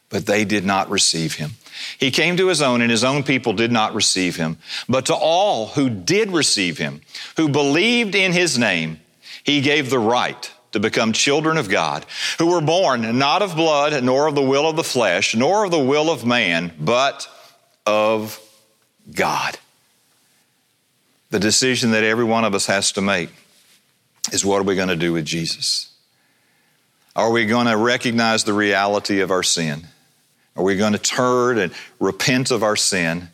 but 0.09 0.27
they 0.27 0.45
did 0.45 0.65
not 0.65 0.91
receive 0.91 1.35
him. 1.35 1.53
He 1.99 2.11
came 2.11 2.37
to 2.37 2.49
his 2.49 2.63
own, 2.63 2.81
and 2.81 2.91
his 2.91 3.05
own 3.05 3.25
people 3.25 3.53
did 3.53 3.73
not 3.73 3.95
receive 3.95 4.37
him. 4.37 4.59
But 4.89 5.07
to 5.07 5.15
all 5.15 5.69
who 5.69 5.91
did 5.91 6.31
receive 6.31 6.79
him, 6.79 7.01
who 7.37 7.49
believed 7.49 8.15
in 8.15 8.33
his 8.33 8.57
name, 8.57 9.01
he 9.43 9.61
gave 9.61 9.91
the 9.91 9.99
right 9.99 10.51
to 10.75 10.81
become 10.81 11.12
children 11.12 11.57
of 11.57 11.69
God, 11.69 12.04
who 12.38 12.47
were 12.47 12.61
born 12.61 13.16
not 13.16 13.43
of 13.43 13.57
blood, 13.57 14.04
nor 14.04 14.26
of 14.26 14.35
the 14.35 14.43
will 14.43 14.69
of 14.69 14.76
the 14.76 14.85
flesh, 14.85 15.35
nor 15.35 15.64
of 15.64 15.71
the 15.71 15.78
will 15.78 16.11
of 16.11 16.26
man, 16.26 16.73
but 16.78 17.28
of 17.87 18.40
God. 19.12 19.57
The 21.31 21.38
decision 21.38 21.93
that 21.93 22.04
every 22.04 22.25
one 22.25 22.45
of 22.45 22.54
us 22.54 22.66
has 22.66 22.93
to 22.93 23.00
make 23.00 23.31
is 24.33 24.45
what 24.45 24.59
are 24.59 24.64
we 24.64 24.75
going 24.75 24.88
to 24.88 24.97
do 24.97 25.12
with 25.12 25.25
Jesus? 25.25 25.93
Are 27.14 27.31
we 27.31 27.47
going 27.47 27.66
to 27.66 27.76
recognize 27.76 28.43
the 28.43 28.52
reality 28.52 29.21
of 29.21 29.31
our 29.31 29.45
sin? 29.45 29.87
Are 30.57 30.64
we 30.64 30.76
going 30.76 30.93
to 30.93 30.99
turn 30.99 31.59
and 31.59 31.73
repent 32.00 32.50
of 32.50 32.64
our 32.64 32.76
sin 32.76 33.28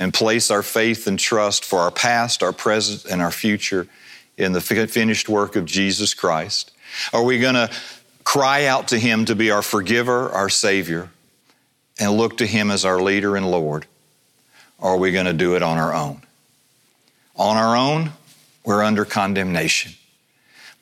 and 0.00 0.12
place 0.12 0.50
our 0.50 0.64
faith 0.64 1.06
and 1.06 1.16
trust 1.16 1.64
for 1.64 1.78
our 1.78 1.92
past, 1.92 2.42
our 2.42 2.52
present, 2.52 3.04
and 3.10 3.22
our 3.22 3.30
future 3.30 3.86
in 4.36 4.52
the 4.52 4.60
finished 4.60 5.28
work 5.28 5.54
of 5.54 5.64
Jesus 5.64 6.14
Christ? 6.14 6.71
Are 7.12 7.22
we 7.22 7.38
going 7.38 7.54
to 7.54 7.70
cry 8.24 8.66
out 8.66 8.88
to 8.88 8.98
Him 8.98 9.24
to 9.26 9.34
be 9.34 9.50
our 9.50 9.62
forgiver, 9.62 10.30
our 10.30 10.48
Savior, 10.48 11.10
and 11.98 12.12
look 12.12 12.38
to 12.38 12.46
Him 12.46 12.70
as 12.70 12.84
our 12.84 13.00
leader 13.00 13.36
and 13.36 13.50
Lord? 13.50 13.86
Or 14.78 14.94
are 14.94 14.98
we 14.98 15.12
going 15.12 15.26
to 15.26 15.32
do 15.32 15.54
it 15.54 15.62
on 15.62 15.78
our 15.78 15.94
own? 15.94 16.22
On 17.36 17.56
our 17.56 17.76
own, 17.76 18.12
we're 18.64 18.82
under 18.82 19.04
condemnation. 19.04 19.92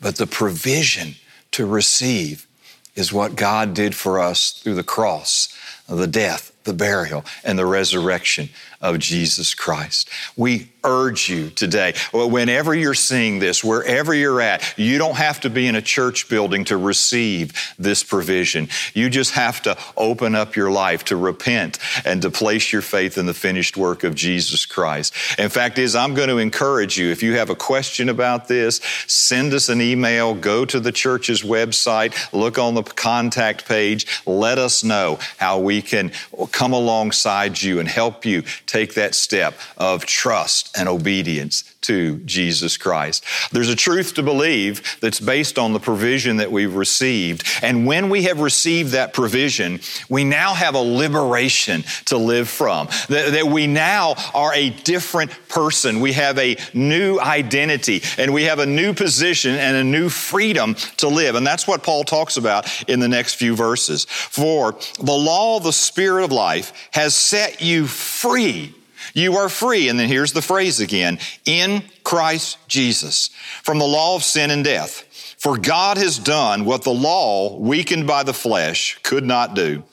But 0.00 0.16
the 0.16 0.26
provision 0.26 1.16
to 1.52 1.66
receive 1.66 2.46
is 2.94 3.12
what 3.12 3.36
God 3.36 3.74
did 3.74 3.94
for 3.94 4.18
us 4.18 4.52
through 4.52 4.74
the 4.74 4.82
cross, 4.82 5.56
the 5.88 6.06
death, 6.06 6.52
the 6.64 6.72
burial, 6.72 7.24
and 7.44 7.58
the 7.58 7.66
resurrection 7.66 8.48
of 8.80 8.98
Jesus 8.98 9.54
Christ. 9.54 10.08
We 10.36 10.70
urge 10.84 11.28
you 11.28 11.50
today, 11.50 11.94
whenever 12.12 12.74
you're 12.74 12.94
seeing 12.94 13.38
this, 13.38 13.62
wherever 13.62 14.14
you're 14.14 14.40
at, 14.40 14.74
you 14.78 14.98
don't 14.98 15.16
have 15.16 15.40
to 15.40 15.50
be 15.50 15.66
in 15.66 15.74
a 15.74 15.82
church 15.82 16.28
building 16.28 16.64
to 16.64 16.76
receive 16.76 17.52
this 17.78 18.02
provision. 18.02 18.68
You 18.94 19.10
just 19.10 19.32
have 19.32 19.62
to 19.62 19.76
open 19.96 20.34
up 20.34 20.56
your 20.56 20.70
life 20.70 21.04
to 21.06 21.16
repent 21.16 21.78
and 22.04 22.22
to 22.22 22.30
place 22.30 22.72
your 22.72 22.82
faith 22.82 23.18
in 23.18 23.26
the 23.26 23.34
finished 23.34 23.76
work 23.76 24.04
of 24.04 24.14
Jesus 24.14 24.66
Christ. 24.66 25.14
In 25.38 25.48
fact, 25.48 25.78
is 25.78 25.94
I'm 25.94 26.14
going 26.14 26.28
to 26.28 26.38
encourage 26.38 26.98
you, 26.98 27.10
if 27.10 27.22
you 27.22 27.34
have 27.36 27.50
a 27.50 27.54
question 27.54 28.08
about 28.08 28.48
this, 28.48 28.80
send 29.06 29.52
us 29.52 29.68
an 29.68 29.80
email, 29.80 30.34
go 30.34 30.64
to 30.64 30.80
the 30.80 30.92
church's 30.92 31.42
website, 31.42 32.32
look 32.32 32.58
on 32.58 32.74
the 32.74 32.82
contact 32.82 33.66
page, 33.66 34.06
let 34.26 34.58
us 34.58 34.82
know 34.82 35.18
how 35.36 35.58
we 35.58 35.82
can 35.82 36.12
come 36.52 36.72
alongside 36.72 37.60
you 37.60 37.78
and 37.80 37.88
help 37.88 38.24
you 38.24 38.42
take 38.66 38.94
that 38.94 39.14
step 39.14 39.58
of 39.76 40.06
trust 40.06 40.69
and 40.76 40.88
obedience 40.88 41.64
to 41.82 42.18
Jesus 42.18 42.76
Christ. 42.76 43.24
There's 43.52 43.68
a 43.68 43.76
truth 43.76 44.14
to 44.14 44.22
believe 44.22 44.98
that's 45.00 45.20
based 45.20 45.58
on 45.58 45.72
the 45.72 45.80
provision 45.80 46.36
that 46.36 46.52
we've 46.52 46.74
received. 46.74 47.44
And 47.62 47.86
when 47.86 48.10
we 48.10 48.24
have 48.24 48.40
received 48.40 48.92
that 48.92 49.12
provision, 49.12 49.80
we 50.08 50.24
now 50.24 50.54
have 50.54 50.74
a 50.74 50.78
liberation 50.78 51.84
to 52.06 52.16
live 52.16 52.48
from. 52.48 52.88
That, 53.08 53.32
that 53.32 53.46
we 53.46 53.66
now 53.66 54.14
are 54.34 54.54
a 54.54 54.70
different 54.70 55.30
person. 55.48 56.00
We 56.00 56.12
have 56.12 56.38
a 56.38 56.56
new 56.74 57.18
identity 57.18 58.02
and 58.18 58.32
we 58.32 58.44
have 58.44 58.58
a 58.58 58.66
new 58.66 58.92
position 58.92 59.54
and 59.56 59.76
a 59.76 59.84
new 59.84 60.08
freedom 60.08 60.74
to 60.98 61.08
live. 61.08 61.34
And 61.34 61.46
that's 61.46 61.66
what 61.66 61.82
Paul 61.82 62.04
talks 62.04 62.36
about 62.36 62.88
in 62.88 63.00
the 63.00 63.08
next 63.08 63.34
few 63.34 63.56
verses. 63.56 64.04
For 64.04 64.72
the 65.00 65.12
law 65.12 65.56
of 65.56 65.64
the 65.64 65.72
Spirit 65.72 66.24
of 66.24 66.32
life 66.32 66.72
has 66.92 67.14
set 67.14 67.62
you 67.62 67.86
free 67.86 68.74
you 69.14 69.36
are 69.36 69.48
free. 69.48 69.88
And 69.88 69.98
then 69.98 70.08
here's 70.08 70.32
the 70.32 70.42
phrase 70.42 70.80
again 70.80 71.18
in 71.44 71.82
Christ 72.04 72.58
Jesus 72.68 73.30
from 73.62 73.78
the 73.78 73.86
law 73.86 74.16
of 74.16 74.24
sin 74.24 74.50
and 74.50 74.64
death. 74.64 75.06
For 75.38 75.56
God 75.56 75.96
has 75.96 76.18
done 76.18 76.64
what 76.64 76.82
the 76.82 76.92
law, 76.92 77.56
weakened 77.58 78.06
by 78.06 78.22
the 78.22 78.34
flesh, 78.34 78.98
could 79.02 79.24
not 79.24 79.54
do. 79.54 79.84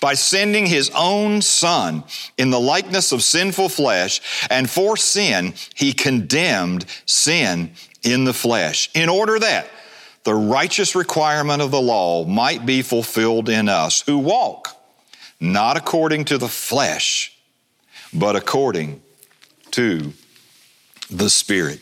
By 0.00 0.14
sending 0.14 0.66
his 0.66 0.90
own 0.96 1.42
son 1.42 2.02
in 2.38 2.50
the 2.50 2.58
likeness 2.58 3.12
of 3.12 3.22
sinful 3.22 3.68
flesh, 3.68 4.20
and 4.50 4.68
for 4.68 4.96
sin, 4.96 5.54
he 5.74 5.92
condemned 5.92 6.86
sin 7.04 7.72
in 8.02 8.24
the 8.24 8.32
flesh, 8.32 8.90
in 8.94 9.08
order 9.08 9.38
that 9.38 9.68
the 10.24 10.34
righteous 10.34 10.96
requirement 10.96 11.62
of 11.62 11.70
the 11.70 11.80
law 11.80 12.24
might 12.24 12.66
be 12.66 12.82
fulfilled 12.82 13.48
in 13.48 13.68
us 13.68 14.00
who 14.00 14.18
walk 14.18 14.76
not 15.40 15.76
according 15.76 16.24
to 16.26 16.38
the 16.38 16.48
flesh, 16.48 17.35
but 18.18 18.36
according 18.36 19.02
to 19.72 20.12
the 21.10 21.30
Spirit. 21.30 21.80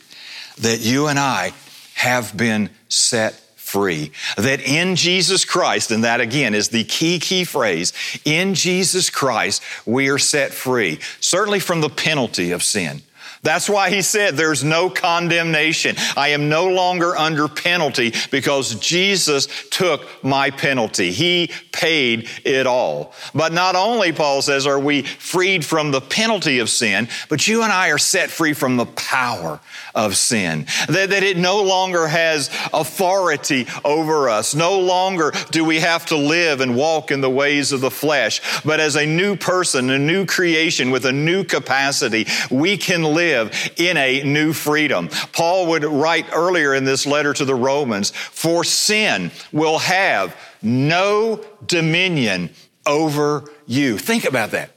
That 0.59 0.79
you 0.79 1.07
and 1.07 1.19
I 1.19 1.53
have 1.95 2.35
been 2.35 2.69
set 2.87 3.33
free. 3.55 4.11
That 4.37 4.61
in 4.61 4.95
Jesus 4.95 5.43
Christ, 5.43 5.91
and 5.91 6.03
that 6.03 6.21
again 6.21 6.53
is 6.53 6.69
the 6.69 6.83
key, 6.83 7.19
key 7.19 7.43
phrase, 7.43 7.93
in 8.23 8.53
Jesus 8.53 9.09
Christ, 9.09 9.63
we 9.85 10.09
are 10.09 10.19
set 10.19 10.53
free. 10.53 10.99
Certainly 11.19 11.61
from 11.61 11.81
the 11.81 11.89
penalty 11.89 12.51
of 12.51 12.63
sin 12.63 13.01
That's 13.45 13.69
why 13.69 13.91
he 13.91 14.01
said 14.01 14.35
there's 14.35 14.63
no 14.63 14.89
condemnation. 14.89 15.95
I 16.17 16.29
am 16.29 16.49
no 16.49 16.67
longer 16.67 17.15
under 17.15 17.47
penalty 17.47 18.11
because 18.31 18.73
Jesus 18.79 19.47
took 19.69 20.01
my 20.23 20.49
penalty. 20.49 21.11
He 21.11 21.51
paid 21.75 22.29
it 22.45 22.65
all. 22.65 23.13
But 23.33 23.51
not 23.51 23.75
only, 23.75 24.13
Paul 24.13 24.41
says, 24.41 24.65
are 24.65 24.79
we 24.79 25.01
freed 25.01 25.65
from 25.65 25.91
the 25.91 25.99
penalty 26.01 26.59
of 26.59 26.69
sin, 26.69 27.09
but 27.27 27.47
you 27.47 27.63
and 27.63 27.71
I 27.71 27.89
are 27.89 27.97
set 27.97 28.31
free 28.31 28.53
from 28.53 28.77
the 28.77 28.85
power 28.85 29.59
of 29.93 30.15
sin. 30.15 30.67
That, 30.87 31.09
that 31.09 31.23
it 31.23 31.37
no 31.37 31.61
longer 31.63 32.07
has 32.07 32.49
authority 32.73 33.67
over 33.83 34.29
us. 34.29 34.55
No 34.55 34.79
longer 34.79 35.33
do 35.51 35.65
we 35.65 35.79
have 35.81 36.05
to 36.07 36.17
live 36.17 36.61
and 36.61 36.75
walk 36.75 37.11
in 37.11 37.21
the 37.21 37.29
ways 37.29 37.73
of 37.73 37.81
the 37.81 37.91
flesh, 37.91 38.41
but 38.63 38.79
as 38.79 38.95
a 38.95 39.05
new 39.05 39.35
person, 39.35 39.89
a 39.89 39.99
new 39.99 40.25
creation 40.25 40.91
with 40.91 41.05
a 41.05 41.11
new 41.11 41.43
capacity, 41.43 42.25
we 42.49 42.77
can 42.77 43.03
live 43.03 43.53
in 43.75 43.97
a 43.97 44.23
new 44.23 44.53
freedom. 44.53 45.09
Paul 45.33 45.67
would 45.67 45.83
write 45.83 46.27
earlier 46.33 46.73
in 46.73 46.85
this 46.85 47.05
letter 47.05 47.33
to 47.33 47.45
the 47.45 47.55
Romans, 47.55 48.11
for 48.11 48.63
sin 48.63 49.31
will 49.51 49.79
have 49.79 50.35
no 50.65 51.43
dominion 51.65 52.49
over 52.85 53.49
you. 53.65 53.97
Think 53.97 54.25
about 54.25 54.51
that. 54.51 54.71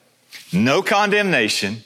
No 0.52 0.82
condemnation 0.82 1.82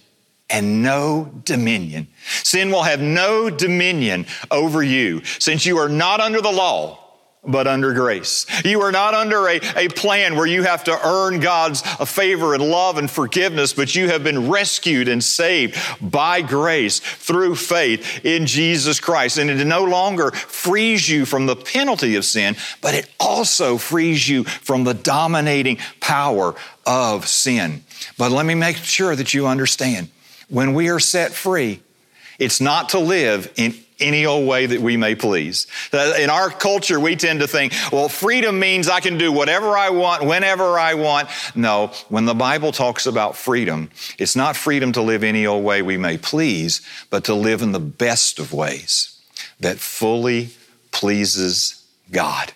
and 0.50 0.82
no 0.82 1.32
dominion. 1.44 2.08
Sin 2.42 2.70
will 2.70 2.82
have 2.82 3.00
no 3.00 3.48
dominion 3.48 4.26
over 4.50 4.82
you 4.82 5.22
since 5.24 5.64
you 5.64 5.78
are 5.78 5.88
not 5.88 6.20
under 6.20 6.40
the 6.40 6.52
law 6.52 7.01
but 7.44 7.66
under 7.66 7.92
grace. 7.92 8.46
You 8.64 8.82
are 8.82 8.92
not 8.92 9.14
under 9.14 9.48
a, 9.48 9.60
a 9.76 9.88
plan 9.88 10.36
where 10.36 10.46
you 10.46 10.62
have 10.62 10.84
to 10.84 11.06
earn 11.06 11.40
God's 11.40 11.80
favor 11.80 12.54
and 12.54 12.62
love 12.62 12.98
and 12.98 13.10
forgiveness, 13.10 13.72
but 13.72 13.94
you 13.94 14.08
have 14.08 14.22
been 14.22 14.48
rescued 14.48 15.08
and 15.08 15.22
saved 15.22 15.76
by 16.00 16.42
grace 16.42 17.00
through 17.00 17.56
faith 17.56 18.24
in 18.24 18.46
Jesus 18.46 19.00
Christ. 19.00 19.38
And 19.38 19.50
it 19.50 19.64
no 19.64 19.84
longer 19.84 20.30
frees 20.30 21.08
you 21.08 21.26
from 21.26 21.46
the 21.46 21.56
penalty 21.56 22.14
of 22.14 22.24
sin, 22.24 22.56
but 22.80 22.94
it 22.94 23.10
also 23.18 23.76
frees 23.76 24.28
you 24.28 24.44
from 24.44 24.84
the 24.84 24.94
dominating 24.94 25.78
power 26.00 26.54
of 26.86 27.26
sin. 27.26 27.82
But 28.18 28.30
let 28.30 28.46
me 28.46 28.54
make 28.54 28.76
sure 28.76 29.16
that 29.16 29.34
you 29.34 29.48
understand 29.48 30.10
when 30.48 30.74
we 30.74 30.90
are 30.90 31.00
set 31.00 31.32
free, 31.32 31.80
it's 32.38 32.60
not 32.60 32.90
to 32.90 32.98
live 32.98 33.52
in 33.56 33.74
any 34.02 34.26
old 34.26 34.46
way 34.46 34.66
that 34.66 34.80
we 34.80 34.96
may 34.96 35.14
please. 35.14 35.66
Uh, 35.92 36.14
in 36.18 36.30
our 36.30 36.50
culture, 36.50 36.98
we 36.98 37.16
tend 37.16 37.40
to 37.40 37.48
think, 37.48 37.72
well, 37.92 38.08
freedom 38.08 38.58
means 38.58 38.88
I 38.88 39.00
can 39.00 39.18
do 39.18 39.32
whatever 39.32 39.76
I 39.76 39.90
want, 39.90 40.24
whenever 40.24 40.78
I 40.78 40.94
want. 40.94 41.28
No, 41.54 41.88
when 42.08 42.24
the 42.24 42.34
Bible 42.34 42.72
talks 42.72 43.06
about 43.06 43.36
freedom, 43.36 43.90
it's 44.18 44.36
not 44.36 44.56
freedom 44.56 44.92
to 44.92 45.02
live 45.02 45.22
any 45.22 45.46
old 45.46 45.64
way 45.64 45.82
we 45.82 45.96
may 45.96 46.18
please, 46.18 46.82
but 47.10 47.24
to 47.24 47.34
live 47.34 47.62
in 47.62 47.72
the 47.72 47.80
best 47.80 48.38
of 48.38 48.52
ways 48.52 49.18
that 49.60 49.78
fully 49.78 50.50
pleases 50.90 51.84
God 52.10 52.52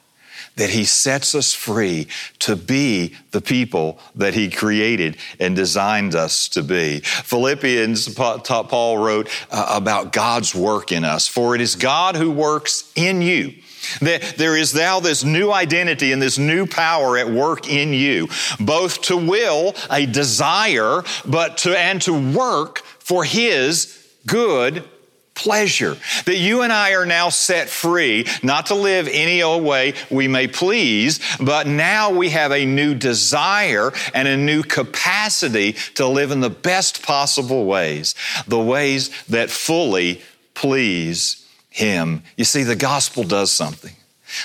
that 0.56 0.70
He 0.70 0.84
sets 0.84 1.34
us 1.34 1.54
free 1.54 2.08
to 2.40 2.56
be 2.56 3.14
the 3.30 3.40
people 3.40 3.98
that 4.14 4.34
He 4.34 4.50
created 4.50 5.16
and 5.38 5.54
designed 5.54 6.14
us 6.14 6.48
to 6.48 6.62
be. 6.62 7.00
Philippians, 7.00 8.14
Paul 8.14 8.98
wrote 8.98 9.28
uh, 9.50 9.66
about 9.70 10.12
God's 10.12 10.54
work 10.54 10.92
in 10.92 11.04
us. 11.04 11.28
For 11.28 11.54
it 11.54 11.60
is 11.60 11.76
God 11.76 12.16
who 12.16 12.30
works 12.30 12.90
in 12.96 13.22
you. 13.22 13.54
There 14.00 14.56
is 14.56 14.74
now 14.74 15.00
this 15.00 15.22
new 15.22 15.52
identity 15.52 16.10
and 16.12 16.20
this 16.20 16.38
new 16.38 16.66
power 16.66 17.16
at 17.16 17.30
work 17.30 17.68
in 17.70 17.92
you, 17.92 18.28
both 18.58 19.02
to 19.02 19.16
will, 19.16 19.74
a 19.90 20.06
desire, 20.06 21.02
but 21.24 21.58
to, 21.58 21.78
and 21.78 22.02
to 22.02 22.32
work 22.32 22.78
for 22.78 23.22
His 23.22 23.96
good 24.26 24.84
pleasure. 25.36 25.96
That 26.24 26.38
you 26.38 26.62
and 26.62 26.72
I 26.72 26.94
are 26.94 27.06
now 27.06 27.28
set 27.28 27.68
free, 27.68 28.26
not 28.42 28.66
to 28.66 28.74
live 28.74 29.08
any 29.10 29.42
old 29.42 29.62
way 29.62 29.94
we 30.10 30.26
may 30.26 30.48
please, 30.48 31.20
but 31.38 31.68
now 31.68 32.10
we 32.10 32.30
have 32.30 32.50
a 32.50 32.66
new 32.66 32.94
desire 32.94 33.92
and 34.12 34.26
a 34.26 34.36
new 34.36 34.64
capacity 34.64 35.74
to 35.94 36.08
live 36.08 36.32
in 36.32 36.40
the 36.40 36.50
best 36.50 37.04
possible 37.04 37.66
ways, 37.66 38.16
the 38.48 38.60
ways 38.60 39.10
that 39.26 39.50
fully 39.50 40.22
please 40.54 41.46
Him. 41.70 42.22
You 42.36 42.44
see, 42.44 42.64
the 42.64 42.74
gospel 42.74 43.22
does 43.22 43.52
something. 43.52 43.94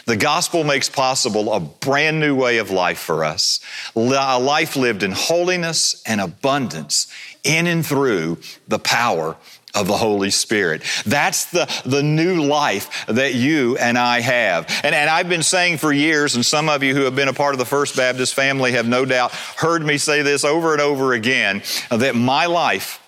The 0.05 0.15
gospel 0.15 0.63
makes 0.63 0.89
possible 0.89 1.51
a 1.51 1.59
brand 1.59 2.19
new 2.19 2.35
way 2.35 2.59
of 2.59 2.69
life 2.69 2.99
for 2.99 3.25
us, 3.25 3.59
a 3.95 4.39
life 4.39 4.75
lived 4.75 5.01
in 5.01 5.11
holiness 5.11 6.03
and 6.05 6.21
abundance 6.21 7.11
in 7.43 7.65
and 7.65 7.85
through 7.85 8.37
the 8.67 8.77
power 8.77 9.37
of 9.73 9.87
the 9.87 9.97
Holy 9.97 10.29
Spirit. 10.29 10.83
That's 11.05 11.45
the, 11.45 11.67
the 11.85 12.03
new 12.03 12.43
life 12.43 13.05
that 13.07 13.33
you 13.33 13.77
and 13.77 13.97
I 13.97 14.21
have. 14.21 14.67
And, 14.83 14.93
and 14.93 15.09
I've 15.09 15.29
been 15.29 15.43
saying 15.43 15.77
for 15.77 15.91
years, 15.91 16.35
and 16.35 16.45
some 16.45 16.69
of 16.69 16.83
you 16.83 16.95
who 16.95 17.01
have 17.01 17.15
been 17.15 17.27
a 17.27 17.33
part 17.33 17.53
of 17.53 17.59
the 17.59 17.65
First 17.65 17.95
Baptist 17.95 18.33
family 18.33 18.73
have 18.73 18.87
no 18.87 19.05
doubt 19.05 19.31
heard 19.31 19.83
me 19.83 19.97
say 19.97 20.21
this 20.21 20.43
over 20.43 20.73
and 20.73 20.81
over 20.81 21.13
again, 21.13 21.61
that 21.89 22.15
my 22.15 22.45
life 22.45 23.01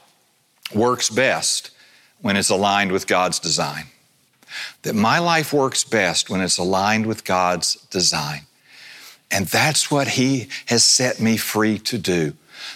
works 0.73 1.09
best 1.09 1.71
when 2.21 2.37
it's 2.37 2.49
aligned 2.49 2.91
with 2.91 3.07
God's 3.07 3.39
design. 3.39 3.85
That 4.83 4.95
my 4.95 5.19
life 5.19 5.51
works 5.51 5.83
best 5.83 6.29
when 6.29 6.41
it's 6.41 6.57
aligned 6.57 7.05
with 7.05 7.25
God's 7.25 7.75
design. 7.87 8.41
And 9.31 9.47
that's 9.47 9.89
what 9.89 10.09
He 10.09 10.47
has 10.67 10.85
set 10.85 11.19
me 11.19 11.37
free 11.37 11.79
to 11.79 11.97
do 11.97 12.33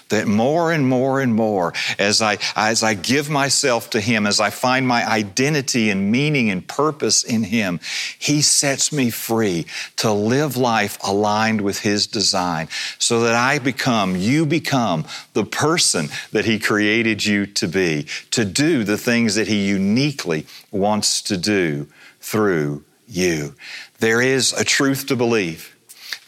that 0.09 0.27
more 0.27 0.71
and 0.71 0.87
more 0.87 1.21
and 1.21 1.33
more 1.33 1.73
as 1.99 2.21
I, 2.21 2.37
as 2.55 2.83
I 2.83 2.93
give 2.93 3.29
myself 3.29 3.89
to 3.91 3.99
Him, 3.99 4.25
as 4.27 4.39
I 4.39 4.49
find 4.49 4.87
my 4.87 5.07
identity 5.07 5.89
and 5.89 6.11
meaning 6.11 6.49
and 6.49 6.67
purpose 6.67 7.23
in 7.23 7.43
Him, 7.43 7.79
He 8.17 8.41
sets 8.41 8.91
me 8.91 9.09
free 9.09 9.65
to 9.97 10.11
live 10.11 10.57
life 10.57 10.97
aligned 11.03 11.61
with 11.61 11.79
His 11.79 12.07
design 12.07 12.67
so 12.97 13.21
that 13.21 13.35
I 13.35 13.59
become, 13.59 14.15
you 14.15 14.45
become 14.45 15.05
the 15.33 15.45
person 15.45 16.09
that 16.31 16.45
He 16.45 16.59
created 16.59 17.25
you 17.25 17.45
to 17.45 17.67
be, 17.67 18.07
to 18.31 18.45
do 18.45 18.83
the 18.83 18.97
things 18.97 19.35
that 19.35 19.47
He 19.47 19.67
uniquely 19.67 20.45
wants 20.71 21.21
to 21.23 21.37
do 21.37 21.87
through 22.19 22.83
you. 23.07 23.55
There 23.99 24.21
is 24.21 24.53
a 24.53 24.63
truth 24.63 25.07
to 25.07 25.15
believe 25.15 25.76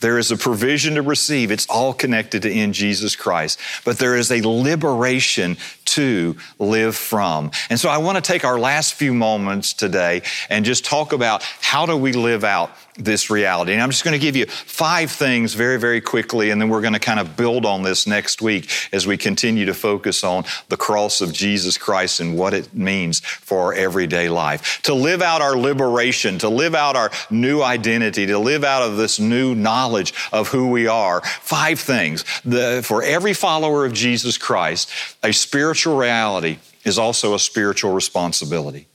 there 0.02 0.18
is 0.18 0.32
a 0.32 0.38
provision 0.38 0.96
to 0.96 1.02
receive. 1.02 1.52
It's 1.52 1.68
all 1.68 1.94
connected 1.94 2.44
to 2.44 2.52
in 2.52 2.74
Jesus 2.74 3.16
Christ. 3.16 3.60
But 3.86 3.98
there 3.98 4.16
is 4.16 4.32
a 4.32 4.42
liberation 4.42 5.58
to 5.86 6.36
live 6.58 6.96
from. 6.96 7.52
And 7.70 7.80
so 7.80 7.90
I 7.90 7.98
want 7.98 8.18
to 8.18 8.22
take 8.22 8.46
our 8.46 8.60
last 8.60 8.94
few 8.94 9.14
moments 9.14 9.74
today 9.74 10.22
and 10.50 10.66
just 10.66 10.86
talk 10.86 11.14
about 11.14 11.44
how 11.62 11.86
do 11.86 11.98
we 11.98 12.14
live 12.14 12.44
out 12.44 12.72
this 13.00 13.30
reality. 13.30 13.74
And 13.74 13.82
I'm 13.82 13.90
just 13.90 14.04
going 14.04 14.20
to 14.20 14.24
give 14.24 14.36
you 14.36 14.46
five 14.46 15.10
things 15.10 15.54
very, 15.54 15.80
very 15.80 16.02
quickly, 16.02 16.52
and 16.52 16.62
then 16.62 16.70
we're 16.70 16.82
going 16.82 16.94
to 16.94 17.00
kind 17.00 17.20
of 17.20 17.36
build 17.36 17.66
on 17.66 17.84
this 17.84 18.06
next 18.06 18.42
week 18.42 18.70
as 18.92 19.08
we 19.08 19.18
continue 19.18 19.66
to 19.66 19.74
focus 19.74 20.24
on 20.24 20.44
the 20.68 20.78
cross 20.78 21.22
of 21.22 21.34
Jesus 21.34 21.78
Christ 21.78 22.20
and 22.20 22.38
what 22.38 22.54
it 22.54 22.74
means 22.74 23.20
for 23.20 23.60
our 23.60 23.74
everyday 23.74 24.30
life. 24.30 24.82
To 24.84 24.94
live 24.94 25.22
out 25.22 25.42
our 25.42 25.58
liberation, 25.58 26.38
to 26.40 26.50
live 26.50 26.76
out 26.76 26.96
our 26.96 27.10
new 27.30 27.62
identity, 27.62 28.26
to 28.28 28.38
live 28.38 28.64
out 28.64 28.82
of 28.82 28.98
this 28.98 29.20
new 29.20 29.56
knowledge 29.56 30.14
of 30.32 30.50
who 30.50 30.70
we 30.70 30.88
are. 30.88 31.22
Five 31.22 31.80
things. 31.80 32.26
The, 32.44 32.82
for 32.84 33.02
every 33.02 33.34
follower 33.34 33.86
of 33.86 33.94
Jesus 33.94 34.38
Christ, 34.38 34.92
a 35.24 35.32
spiritual 35.32 35.98
reality 35.98 36.58
is 36.84 36.98
also 36.98 37.34
a 37.34 37.40
spiritual 37.40 37.94
responsibility. 37.94 38.88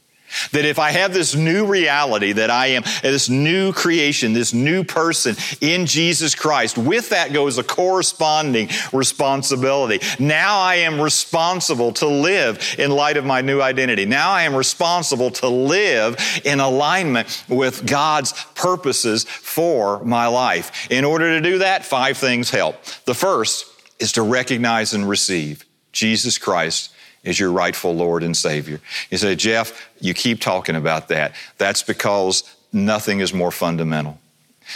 That 0.53 0.65
if 0.65 0.79
I 0.79 0.91
have 0.91 1.13
this 1.13 1.35
new 1.35 1.67
reality 1.67 2.33
that 2.33 2.51
I 2.51 2.69
am 2.69 2.83
this 3.03 3.29
new 3.29 3.73
creation, 3.73 4.33
this 4.33 4.53
new 4.53 4.85
person 4.85 5.37
in 5.61 5.87
Jesus 5.87 6.35
Christ, 6.35 6.79
with 6.79 7.11
that 7.11 7.33
goes 7.33 7.59
a 7.59 7.65
corresponding 7.65 8.69
responsibility. 8.93 10.01
Now 10.19 10.59
I 10.59 10.77
am 10.77 11.01
responsible 11.01 11.93
to 11.95 12.07
live 12.07 12.77
in 12.79 12.91
light 12.91 13.17
of 13.17 13.25
my 13.25 13.41
new 13.41 13.61
identity. 13.61 14.05
Now 14.05 14.31
I 14.31 14.43
am 14.43 14.55
responsible 14.55 15.31
to 15.33 15.49
live 15.49 16.17
in 16.45 16.61
alignment 16.61 17.45
with 17.49 17.87
God's 17.87 18.33
purposes 18.55 19.25
for 19.25 20.03
my 20.05 20.27
life. 20.27 20.91
In 20.91 21.05
order 21.05 21.37
to 21.37 21.41
do 21.41 21.59
that, 21.59 21.85
five 21.85 22.17
things 22.17 22.51
help. 22.51 22.83
The 23.05 23.15
first 23.15 23.67
is 23.99 24.13
to 24.13 24.23
recognize 24.23 24.95
and 24.95 25.09
receive 25.09 25.65
Jesus 25.93 26.39
Christ 26.39 26.91
is 27.25 27.41
your 27.41 27.51
rightful 27.51 27.95
Lord 27.95 28.23
and 28.23 28.37
Savior. 28.37 28.81
You 29.11 29.19
say, 29.19 29.35
Jeff, 29.35 29.89
you 30.01 30.15
keep 30.15 30.41
talking 30.41 30.77
about 30.77 31.09
that. 31.09 31.35
That's 31.59 31.83
because 31.83 32.45
nothing 32.73 33.21
is 33.21 33.33
more 33.33 33.51
fundamental. 33.51 34.19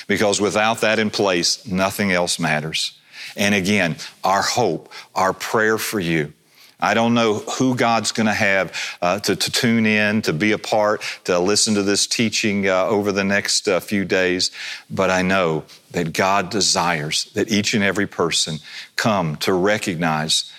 Because 0.06 0.40
without 0.40 0.80
that 0.80 0.98
in 0.98 1.11
place, 1.11 1.66
nothing 1.66 2.12
else 2.12 2.38
matters. 2.38 2.98
And 3.37 3.54
again, 3.54 3.96
our 4.24 4.42
hope, 4.42 4.92
our 5.14 5.32
prayer 5.32 5.78
for 5.78 6.00
you. 6.00 6.32
I 6.80 6.94
don't 6.94 7.14
know 7.14 7.34
who 7.34 7.74
God's 7.74 8.12
going 8.12 8.28
to 8.28 8.32
have 8.32 8.96
uh, 9.02 9.18
to, 9.20 9.34
to, 9.34 9.50
tune 9.50 9.84
in, 9.84 10.22
to 10.22 10.32
be 10.32 10.52
a 10.52 10.58
part, 10.58 11.02
to 11.24 11.38
listen 11.40 11.74
to 11.74 11.82
this 11.82 12.06
teaching 12.06 12.68
uh, 12.68 12.84
over 12.84 13.11
the 13.11 13.24
next 13.24 13.66
uh, 13.66 13.80
few 13.80 14.04
days, 14.04 14.52
but 14.88 15.11
I 15.11 15.22
know 15.22 15.64
that 15.90 16.12
God 16.12 16.50
desires 16.50 17.24
that 17.34 17.50
each 17.50 17.74
and 17.74 17.82
every 17.82 18.06
person 18.06 18.58
come 18.94 19.34
to 19.38 19.52
recognize 19.52 20.52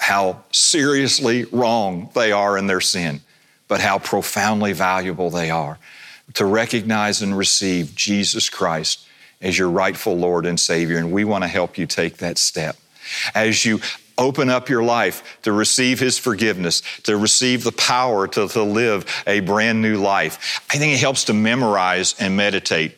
how 0.00 0.42
seriously 0.50 1.44
wrong 1.44 2.08
they 2.14 2.32
are 2.32 2.56
in 2.56 2.66
their 2.66 2.80
sin, 2.80 3.20
but 3.68 3.80
how 3.80 3.98
profoundly 3.98 4.72
valuable 4.72 5.28
they 5.28 5.50
are 5.50 5.78
to 6.34 6.44
recognize 6.46 7.20
and 7.20 7.36
receive 7.36 7.94
Jesus 7.94 8.48
Christ 8.48 9.06
as 9.42 9.58
your 9.58 9.68
rightful 9.68 10.16
Lord 10.16 10.46
and 10.46 10.58
Savior. 10.58 10.96
And 10.96 11.12
we 11.12 11.24
want 11.24 11.44
to 11.44 11.48
help 11.48 11.76
you 11.76 11.86
take 11.86 12.16
that 12.16 12.38
step. 12.38 12.76
As 13.34 13.66
you 13.66 13.80
open 14.16 14.48
up 14.48 14.70
your 14.70 14.82
life 14.82 15.38
to 15.42 15.52
receive 15.52 16.00
His 16.00 16.16
forgiveness, 16.18 16.82
to 17.02 17.16
receive 17.16 17.62
the 17.62 17.72
power 17.72 18.26
to, 18.26 18.48
to 18.48 18.62
live 18.62 19.04
a 19.26 19.40
brand 19.40 19.82
new 19.82 19.98
life, 19.98 20.62
I 20.70 20.78
think 20.78 20.94
it 20.94 21.00
helps 21.00 21.24
to 21.24 21.34
memorize 21.34 22.14
and 22.18 22.36
meditate 22.36 22.96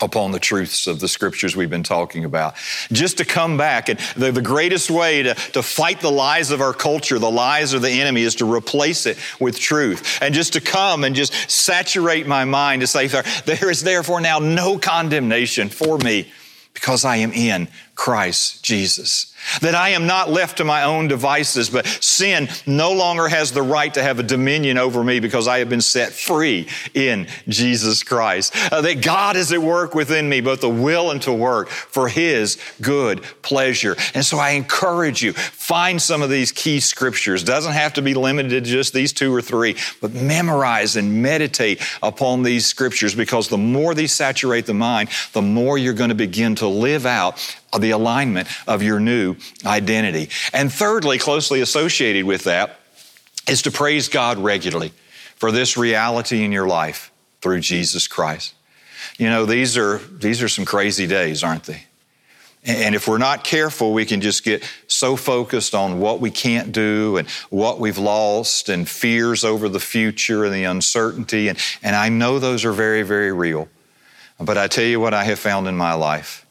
upon 0.00 0.32
the 0.32 0.38
truths 0.38 0.86
of 0.86 1.00
the 1.00 1.08
scriptures 1.08 1.56
we've 1.56 1.70
been 1.70 1.82
talking 1.82 2.24
about. 2.24 2.54
Just 2.92 3.18
to 3.18 3.24
come 3.24 3.56
back, 3.56 3.88
and 3.88 3.98
the, 4.16 4.30
the 4.30 4.42
greatest 4.42 4.90
way 4.90 5.22
to, 5.22 5.34
to 5.34 5.62
fight 5.62 6.00
the 6.00 6.10
lies 6.10 6.50
of 6.50 6.60
our 6.60 6.72
culture, 6.72 7.18
the 7.18 7.30
lies 7.30 7.72
of 7.72 7.82
the 7.82 7.90
enemy, 7.90 8.22
is 8.22 8.34
to 8.36 8.52
replace 8.52 9.06
it 9.06 9.18
with 9.40 9.58
truth. 9.58 10.18
And 10.20 10.34
just 10.34 10.52
to 10.52 10.60
come 10.60 11.04
and 11.04 11.14
just 11.14 11.32
saturate 11.50 12.26
my 12.26 12.44
mind 12.44 12.80
to 12.82 12.86
say, 12.86 13.06
there 13.06 13.70
is 13.70 13.82
therefore 13.82 14.20
now 14.20 14.38
no 14.38 14.78
condemnation 14.78 15.68
for 15.68 15.98
me 15.98 16.30
because 16.74 17.04
I 17.06 17.16
am 17.16 17.32
in 17.32 17.68
Christ 17.94 18.62
Jesus. 18.62 19.32
That 19.60 19.74
I 19.74 19.90
am 19.90 20.06
not 20.06 20.30
left 20.30 20.58
to 20.58 20.64
my 20.64 20.84
own 20.84 21.08
devices, 21.08 21.70
but 21.70 21.86
sin 21.86 22.48
no 22.66 22.92
longer 22.92 23.28
has 23.28 23.52
the 23.52 23.62
right 23.62 23.92
to 23.94 24.02
have 24.02 24.18
a 24.18 24.22
dominion 24.22 24.78
over 24.78 25.02
me 25.02 25.20
because 25.20 25.48
I 25.48 25.58
have 25.58 25.68
been 25.68 25.80
set 25.80 26.12
free 26.12 26.68
in 26.94 27.26
Jesus 27.48 28.02
Christ. 28.02 28.54
Uh, 28.72 28.80
that 28.80 29.02
God 29.02 29.36
is 29.36 29.52
at 29.52 29.62
work 29.62 29.94
within 29.94 30.28
me, 30.28 30.40
both 30.40 30.60
the 30.60 30.68
will 30.68 31.10
and 31.10 31.22
to 31.22 31.32
work 31.32 31.68
for 31.68 32.08
His 32.08 32.58
good 32.80 33.22
pleasure. 33.42 33.96
And 34.14 34.24
so 34.24 34.38
I 34.38 34.50
encourage 34.50 35.22
you, 35.22 35.32
find 35.32 36.00
some 36.00 36.22
of 36.22 36.30
these 36.30 36.52
key 36.52 36.80
scriptures. 36.80 37.42
Doesn't 37.44 37.72
have 37.72 37.94
to 37.94 38.02
be 38.02 38.14
limited 38.14 38.50
to 38.50 38.60
just 38.60 38.92
these 38.92 39.12
two 39.12 39.34
or 39.34 39.42
three, 39.42 39.76
but 40.00 40.12
memorize 40.12 40.96
and 40.96 41.22
meditate 41.22 41.80
upon 42.02 42.42
these 42.42 42.66
scriptures 42.66 43.14
because 43.14 43.48
the 43.48 43.58
more 43.58 43.94
these 43.94 44.12
saturate 44.12 44.66
the 44.66 44.74
mind, 44.74 45.08
the 45.32 45.42
more 45.42 45.78
you're 45.78 45.94
going 45.94 46.10
to 46.10 46.14
begin 46.14 46.54
to 46.56 46.66
live 46.66 47.06
out 47.06 47.56
the 47.78 47.90
alignment 47.90 48.48
of 48.66 48.82
your 48.82 49.00
new 49.00 49.36
identity. 49.64 50.30
And 50.52 50.72
thirdly, 50.72 51.18
closely 51.18 51.60
associated 51.60 52.24
with 52.24 52.44
that, 52.44 52.78
is 53.48 53.62
to 53.62 53.70
praise 53.70 54.08
God 54.08 54.38
regularly 54.38 54.92
for 55.36 55.52
this 55.52 55.76
reality 55.76 56.44
in 56.44 56.52
your 56.52 56.66
life 56.66 57.12
through 57.40 57.60
Jesus 57.60 58.08
Christ. 58.08 58.54
You 59.18 59.28
know, 59.28 59.46
these 59.46 59.76
are, 59.76 59.98
these 59.98 60.42
are 60.42 60.48
some 60.48 60.64
crazy 60.64 61.06
days, 61.06 61.44
aren't 61.44 61.64
they? 61.64 61.84
And 62.64 62.96
if 62.96 63.06
we're 63.06 63.18
not 63.18 63.44
careful, 63.44 63.92
we 63.92 64.04
can 64.04 64.20
just 64.20 64.42
get 64.42 64.68
so 64.88 65.14
focused 65.14 65.74
on 65.74 66.00
what 66.00 66.20
we 66.20 66.32
can't 66.32 66.72
do 66.72 67.16
and 67.16 67.28
what 67.48 67.78
we've 67.78 67.98
lost 67.98 68.68
and 68.68 68.88
fears 68.88 69.44
over 69.44 69.68
the 69.68 69.78
future 69.78 70.44
and 70.44 70.52
the 70.52 70.64
uncertainty. 70.64 71.46
And, 71.46 71.58
and 71.84 71.94
I 71.94 72.08
know 72.08 72.40
those 72.40 72.64
are 72.64 72.72
very, 72.72 73.02
very 73.02 73.32
real. 73.32 73.68
But 74.40 74.58
I 74.58 74.66
tell 74.66 74.84
you 74.84 74.98
what 74.98 75.14
I 75.14 75.24
have 75.24 75.38
found 75.38 75.68
in 75.68 75.76
my 75.76 75.94
life 75.94 76.45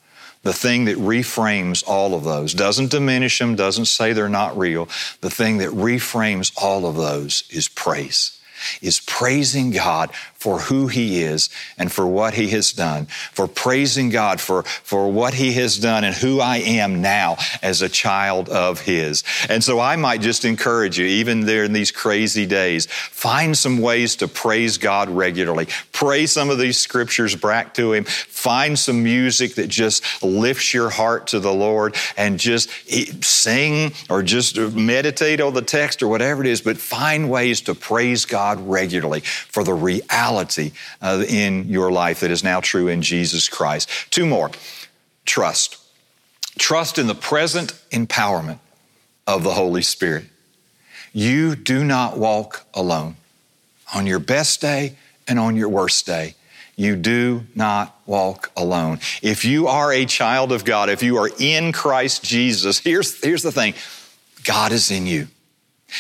the 0.46 0.54
thing 0.54 0.86
that 0.86 0.98
reframes 0.98 1.84
all 1.88 2.14
of 2.14 2.24
those, 2.24 2.54
doesn't 2.54 2.92
diminish 2.92 3.40
them, 3.40 3.56
doesn't 3.56 3.88
say 3.88 4.14
they're 4.14 4.30
not 4.30 4.56
real. 4.56 4.88
The 5.22 5.32
thing 5.32 5.58
that 5.58 5.72
reframes 5.72 6.54
all 6.56 6.86
of 6.86 6.96
those 6.96 7.44
is 7.50 7.68
praise, 7.68 8.40
is 8.80 9.00
praising 9.00 9.72
God 9.72 10.12
for 10.46 10.60
who 10.60 10.86
he 10.86 11.24
is 11.24 11.50
and 11.76 11.92
for 11.92 12.06
what 12.06 12.36
he 12.36 12.50
has 12.50 12.72
done, 12.72 13.08
for 13.08 13.48
praising 13.48 14.12
God 14.12 14.40
for, 14.40 14.62
for 14.62 15.12
what 15.12 15.34
he 15.34 15.54
has 15.54 15.80
done 15.80 16.04
and 16.04 16.14
who 16.14 16.40
I 16.40 16.58
am 16.58 17.02
now 17.02 17.38
as 17.64 17.82
a 17.82 17.90
child 17.90 18.48
of 18.50 18.82
his. 18.82 19.24
And 19.50 19.64
so 19.64 19.80
I 19.80 19.96
might 19.96 20.22
just 20.22 20.46
encourage 20.46 21.00
you, 21.00 21.06
even 21.08 21.48
there 21.48 21.64
in 21.64 21.74
these 21.74 21.90
crazy 21.90 22.46
days, 22.46 22.86
find 22.86 23.58
some 23.58 23.80
ways 23.80 24.18
to 24.18 24.28
praise 24.28 24.78
God 24.78 25.10
regularly. 25.10 25.68
Pray 25.92 26.28
some 26.28 26.52
of 26.52 26.60
these 26.60 26.78
scriptures 26.78 27.36
back 27.36 27.74
to 27.74 27.94
him. 27.94 28.04
Find 28.04 28.78
some 28.78 29.02
music 29.02 29.56
that 29.56 29.68
just 29.68 30.22
lifts 30.22 30.76
your 30.76 30.92
heart 30.92 31.26
to 31.28 31.40
the 31.40 31.54
Lord 31.54 31.96
and 32.18 32.40
just 32.40 32.70
sing 33.26 33.94
or 34.12 34.22
just 34.22 34.60
meditate 34.60 35.42
on 35.42 35.56
the 35.56 35.64
text 35.64 36.04
or 36.04 36.08
whatever 36.08 36.44
it 36.44 36.48
is, 36.48 36.62
but 36.62 36.78
find 36.78 37.32
ways 37.32 37.62
to 37.62 37.74
praise 37.74 38.26
God 38.26 38.60
regularly 38.70 39.22
for 39.22 39.64
the 39.64 39.74
reality 39.74 40.35
reality 40.36 40.72
uh, 41.02 41.24
in 41.28 41.68
your 41.70 41.92
life 41.92 42.20
that 42.20 42.32
is 42.32 42.44
now 42.44 42.60
true 42.60 42.88
in 42.88 43.02
Jesus 43.02 43.48
Christ. 43.48 43.90
Two 44.10 44.26
more 44.26 44.52
trust. 45.26 45.78
Trust 46.58 46.98
in 46.98 47.08
the 47.08 47.16
present 47.16 47.74
empowerment 47.92 48.60
of 49.28 49.44
the 49.44 49.54
Holy 49.54 49.82
Spirit. 49.82 50.26
You 51.14 51.56
do 51.56 51.84
not 51.84 52.18
walk 52.18 52.66
alone. 52.74 53.16
On 53.94 54.06
your 54.06 54.20
best 54.20 54.62
day 54.62 54.96
and 55.28 55.40
on 55.40 55.56
your 55.56 55.70
worst 55.70 56.06
day, 56.06 56.36
you 56.76 56.98
do 56.98 57.46
not 57.56 57.98
walk 58.06 58.52
alone. 58.58 59.00
If 59.22 59.46
you 59.46 59.68
are 59.68 59.94
a 59.94 60.06
child 60.06 60.52
of 60.52 60.66
God, 60.66 60.90
if 60.90 61.02
you 61.02 61.18
are 61.18 61.30
in 61.40 61.72
Christ 61.72 62.24
Jesus, 62.24 62.80
here's, 62.80 63.22
here's 63.24 63.44
the 63.44 63.52
thing 63.52 63.74
God 64.44 64.74
is 64.74 64.92
in 64.92 65.08
you. 65.08 65.28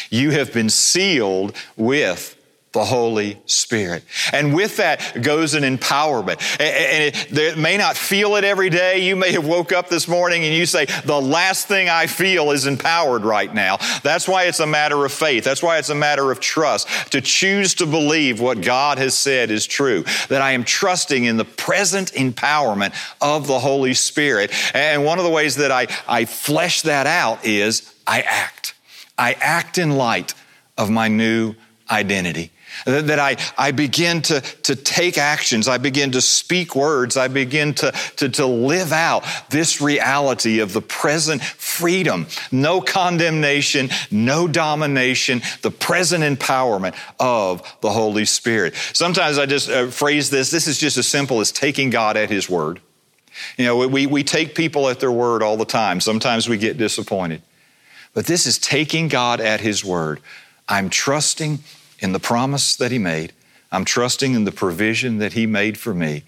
You 0.10 0.32
have 0.32 0.52
been 0.52 0.70
sealed 0.70 1.56
with 1.78 2.35
the 2.76 2.86
Holy 2.86 3.42
Spirit. 3.46 4.04
And 4.34 4.54
with 4.54 4.78
that 4.78 5.24
goes 5.24 5.54
an 5.54 5.64
empowerment. 5.64 6.42
And 6.60 7.16
it, 7.38 7.58
may 7.58 7.78
not 7.78 7.96
feel 7.96 8.36
it 8.36 8.44
every 8.44 8.70
day. 8.70 9.00
You 9.00 9.16
may 9.16 9.32
have 9.32 9.48
woke 9.48 9.72
up 9.72 9.88
this 9.88 10.10
morning 10.10 10.44
and 10.44 10.54
you 10.54 10.66
say, 10.66 10.86
the 11.06 11.20
last 11.20 11.68
thing 11.68 11.88
I 11.88 12.06
feel 12.08 12.52
is 12.52 12.68
empowered 12.68 13.24
right 13.24 13.52
now. 13.52 13.78
That's 14.04 14.28
why 14.28 14.44
it's 14.44 14.60
a 14.60 14.68
matter 14.68 15.06
of 15.06 15.14
faith. 15.14 15.46
That's 15.46 15.64
why 15.64 15.78
it's 15.78 15.90
a 15.90 15.96
matter 15.96 16.32
of 16.32 16.42
trust 16.42 17.14
to 17.14 17.22
choose 17.22 17.76
to 17.76 17.86
believe 17.86 18.42
what 18.42 18.62
God 18.62 18.98
has 18.98 19.18
said 19.18 19.52
is 19.52 19.66
true. 19.66 20.04
That 20.28 20.42
I 20.42 20.52
am 20.52 20.66
trusting 20.66 21.24
in 21.24 21.38
the 21.38 21.46
present 21.46 22.12
empowerment 22.12 22.94
of 23.22 23.48
the 23.48 23.60
Holy 23.60 23.94
Spirit. 23.94 24.52
And 24.76 25.06
one 25.06 25.18
of 25.18 25.24
the 25.24 25.32
ways 25.32 25.56
that 25.56 25.72
I, 25.72 25.88
I 26.10 26.26
flesh 26.26 26.82
that 26.82 27.08
out 27.08 27.46
is 27.46 27.96
I 28.06 28.20
act. 28.22 28.74
I 29.18 29.34
act 29.40 29.78
in 29.78 29.92
light 29.92 30.34
of 30.78 30.90
my 30.90 31.08
new 31.08 31.56
identity. 31.90 32.52
That 32.86 33.20
I, 33.20 33.38
I 33.58 33.72
begin 33.72 34.22
to, 34.24 34.42
to 34.42 34.76
take 34.76 35.18
actions. 35.18 35.68
I 35.68 35.78
begin 35.78 36.12
to 36.12 36.22
speak 36.22 36.76
words. 36.76 37.18
I 37.18 37.28
begin 37.28 37.74
to, 37.76 37.92
to, 38.18 38.30
to 38.30 38.46
live 38.46 38.92
out 38.92 39.24
this 39.50 39.82
reality 39.82 40.60
of 40.60 40.74
the 40.74 40.82
present 40.82 41.42
freedom. 41.42 42.28
No 42.52 42.82
condemnation, 42.82 43.90
no 44.12 44.48
domination, 44.48 45.42
the 45.62 45.72
present 45.72 46.24
empowerment 46.24 46.96
of 47.20 47.62
the 47.82 47.92
Holy 47.92 48.26
Spirit. 48.26 48.76
Sometimes 48.94 49.38
I 49.38 49.46
just 49.46 49.70
uh, 49.70 49.88
phrase 49.88 50.30
this. 50.30 50.52
This 50.52 50.68
is 50.68 50.78
just 50.78 50.98
as 50.98 51.08
simple 51.08 51.40
as 51.40 51.52
taking 51.52 51.90
God 51.90 52.18
at 52.18 52.30
His 52.30 52.50
word. 52.50 52.80
You 53.58 53.66
know, 53.66 53.88
we, 53.88 54.08
we 54.08 54.24
take 54.24 54.56
people 54.56 54.90
at 54.90 55.00
their 55.00 55.12
word 55.12 55.44
all 55.44 55.58
the 55.58 55.66
time. 55.66 56.00
Sometimes 56.00 56.48
we 56.48 56.58
get 56.58 56.78
disappointed. 56.78 57.42
But 58.14 58.26
this 58.26 58.48
is 58.48 58.58
taking 58.58 59.10
God 59.10 59.42
at 59.42 59.60
His 59.60 59.84
word. 59.84 60.22
I'm 60.68 60.90
trusting 60.90 61.60
in 62.00 62.12
the 62.12 62.20
promise 62.20 62.76
that 62.76 62.92
He 62.92 63.00
made. 63.00 63.34
I'm 63.72 63.86
trusting 63.86 64.34
in 64.34 64.46
the 64.46 64.52
provision 64.52 65.18
that 65.18 65.34
He 65.34 65.46
made 65.46 65.78
for 65.78 65.94
me. 65.94 66.24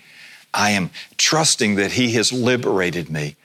I 0.53 0.71
am 0.71 0.89
trusting 1.17 1.75
that 1.75 1.93
He 1.93 2.13
has 2.13 2.34
liberated 2.34 3.10
me. 3.10 3.36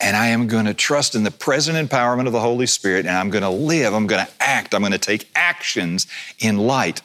And 0.00 0.16
I 0.16 0.28
am 0.28 0.48
going 0.48 0.66
to 0.66 0.74
trust 0.74 1.14
in 1.14 1.22
the 1.22 1.30
present 1.30 1.78
empowerment 1.78 2.26
of 2.26 2.32
the 2.32 2.40
Holy 2.40 2.66
Spirit, 2.66 3.06
and 3.06 3.16
I'm 3.16 3.30
going 3.30 3.42
to 3.42 3.48
live, 3.48 3.94
I'm 3.94 4.06
going 4.06 4.26
to 4.26 4.32
act, 4.40 4.74
I'm 4.74 4.80
going 4.80 4.92
to 4.92 4.98
take 4.98 5.30
actions 5.34 6.06
in 6.38 6.58
light 6.58 7.00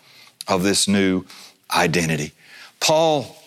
of 0.48 0.64
this 0.64 0.88
new 0.88 1.24
identity. 1.72 2.34
Paul, 2.80 3.38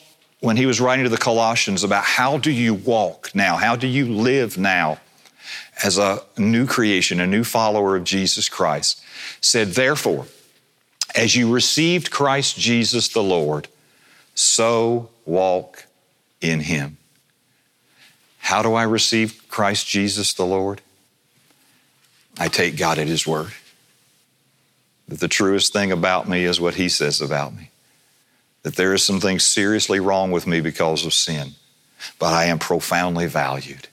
when 0.41 0.57
he 0.57 0.67
was 0.67 0.81
writing 0.81 1.05
to 1.05 1.09
the 1.09 1.19
Colossians 1.19 1.83
about 1.83 2.05
how 2.05 2.39
do 2.39 2.51
you 2.51 2.73
walk 2.73 3.35
now, 3.35 3.57
how 3.57 3.77
do 3.77 3.87
you 3.87 4.07
live 4.07 4.57
now 4.57 5.01
as 5.83 5.99
a 5.99 6.23
new 6.39 6.67
creation, 6.67 7.21
a 7.21 7.27
new 7.27 7.45
follower 7.45 7.97
of 7.97 8.05
Jesus 8.05 8.49
Christ, 8.49 9.03
said, 9.41 9.69
Therefore, 9.69 10.27
as 11.15 11.37
you 11.37 11.53
received 11.53 12.11
Christ 12.11 12.59
Jesus 12.59 13.09
the 13.09 13.23
Lord, 13.23 13.69
so 14.35 15.11
walk 15.25 15.87
in 16.41 16.61
Him. 16.61 16.97
How 18.39 18.63
do 18.63 18.75
I 18.75 18.83
receive 18.85 19.45
Christ 19.49 19.87
Jesus 19.87 20.33
the 20.33 20.47
Lord? 20.47 20.81
I 22.39 22.49
take 22.49 22.77
God 22.77 22.99
at 22.99 23.07
His 23.07 23.27
word. 23.27 23.53
That 25.09 25.21
the 25.21 25.29
truest 25.29 25.73
thing 25.73 25.93
about 25.93 26.29
me 26.29 26.45
is 26.45 26.61
what 26.61 26.75
He 26.75 26.89
says 26.89 27.21
about 27.21 27.55
me. 27.55 27.71
That 28.63 28.77
there 28.77 28.95
is 28.95 29.03
something 29.03 29.39
seriously 29.39 30.01
wrong 30.01 30.31
with 30.31 30.47
me 30.47 30.61
because 30.61 31.05
of 31.05 31.13
sin, 31.13 31.53
but 32.19 32.33
I 32.33 32.45
am 32.45 32.59
profoundly 32.59 33.27
valued. 33.27 33.89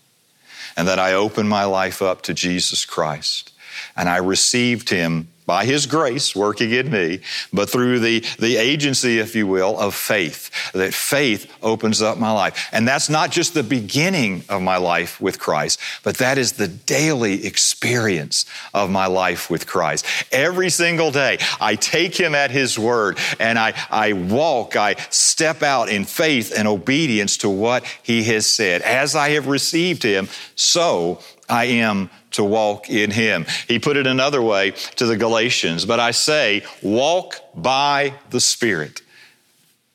And 0.78 0.88
that 0.88 1.00
I 1.00 1.14
open 1.14 1.48
my 1.48 1.66
life 1.66 2.02
up 2.02 2.22
to 2.24 2.34
Jesus 2.34 2.86
Christ 2.86 3.52
and 3.96 4.08
I 4.10 4.18
received 4.18 4.90
him 4.90 5.28
by 5.50 5.66
his 5.66 5.88
grace 5.88 6.36
working 6.36 6.70
in 6.70 6.92
me, 6.92 7.20
but 7.52 7.72
through 7.72 7.98
the, 7.98 8.20
the 8.38 8.56
agency, 8.58 9.18
if 9.18 9.36
you 9.36 9.48
will, 9.48 9.80
of 9.80 9.96
faith. 9.96 10.52
That 10.74 10.94
faith 10.94 11.52
opens 11.64 12.04
up 12.04 12.20
my 12.20 12.30
life. 12.32 12.70
And 12.72 12.88
that's 12.88 13.10
not 13.10 13.32
just 13.32 13.56
the 13.56 13.64
beginning 13.64 14.44
of 14.48 14.62
my 14.62 14.78
life 14.78 15.20
with 15.20 15.40
Christ, 15.40 15.80
but 16.04 16.18
that 16.18 16.38
is 16.38 16.52
the 16.52 16.68
daily 16.68 17.48
experience 17.48 18.46
of 18.76 18.92
my 18.92 19.08
life 19.08 19.50
with 19.50 19.66
Christ. 19.66 20.06
Every 20.32 20.70
single 20.70 21.10
day, 21.10 21.40
I 21.60 21.74
take 21.74 22.16
him 22.16 22.36
at 22.36 22.52
his 22.52 22.78
word 22.78 23.18
and 23.40 23.58
I, 23.58 23.74
I 23.90 24.14
walk, 24.14 24.76
I 24.76 24.98
step 25.10 25.64
out 25.64 25.90
in 25.90 26.06
faith 26.06 26.54
and 26.56 26.68
obedience 26.68 27.38
to 27.38 27.50
what 27.50 27.84
he 28.04 28.22
has 28.26 28.46
said. 28.46 28.84
As 28.84 29.16
I 29.16 29.30
have 29.32 29.48
received 29.48 30.04
him, 30.04 30.30
so 30.54 31.24
I 31.50 31.66
am 31.66 32.10
to 32.32 32.44
walk 32.44 32.90
in 32.90 33.12
him. 33.12 33.46
He 33.68 33.80
put 33.80 33.98
it 33.98 34.08
another 34.08 34.42
way 34.42 34.72
to 34.98 35.06
the 35.06 35.18
Galatians, 35.18 35.86
but 35.86 36.00
I 36.00 36.12
say, 36.12 36.64
walk 36.82 37.36
by 37.56 38.14
the 38.30 38.40
Spirit, 38.40 39.02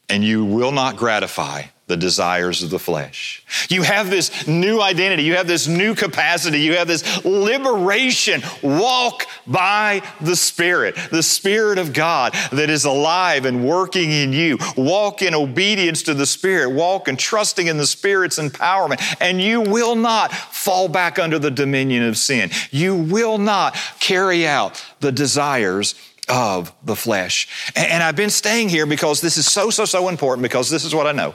and 0.09 0.25
you 0.25 0.45
will 0.45 0.73
not 0.73 0.97
gratify 0.97 1.65
the 1.87 1.97
desires 1.99 2.63
of 2.63 2.71
the 2.71 2.79
flesh. 2.79 3.45
You 3.69 3.83
have 3.83 4.09
this 4.09 4.47
new 4.47 4.81
identity. 4.81 5.25
You 5.25 5.37
have 5.37 5.47
this 5.47 5.69
new 5.69 5.95
capacity. 5.95 6.61
You 6.61 6.77
have 6.77 6.89
this 6.89 7.25
liberation. 7.25 8.43
Walk 8.63 9.27
by 9.47 10.03
the 10.21 10.35
Spirit, 10.35 10.97
the 11.11 11.23
Spirit 11.23 11.77
of 11.77 11.93
God 11.93 12.33
that 12.53 12.71
is 12.71 12.87
alive 12.87 13.45
and 13.45 13.69
working 13.69 14.11
in 14.11 14.33
you. 14.33 14.57
Walk 14.79 15.21
in 15.21 15.35
obedience 15.35 16.03
to 16.05 16.15
the 16.15 16.25
Spirit. 16.25 16.71
Walk 16.71 17.07
in 17.07 17.19
trusting 17.19 17.67
in 17.67 17.77
the 17.77 17.87
Spirit's 17.87 18.39
empowerment. 18.39 19.17
And 19.21 19.41
you 19.41 19.61
will 19.61 19.95
not 19.95 20.33
fall 20.33 20.89
back 20.89 21.19
under 21.19 21.39
the 21.39 21.51
dominion 21.51 22.05
of 22.05 22.17
sin. 22.17 22.51
You 22.71 22.95
will 22.95 23.37
not 23.37 23.75
carry 24.01 24.47
out 24.47 24.83
the 25.01 25.13
desires 25.13 25.95
of 26.31 26.73
the 26.83 26.97
flesh. 26.97 27.73
And 27.77 28.03
I've 28.03 28.17
been 28.17 28.31
staying 28.31 28.71
here 28.71 28.87
because 28.87 29.21
this 29.21 29.37
is 29.37 29.47
so, 29.47 29.69
so, 29.69 29.85
so 29.85 30.09
important 30.09 30.43
because 30.43 30.71
this 30.71 30.87
is 30.87 30.95
what 30.95 31.07
I 31.07 31.13
know. 31.13 31.35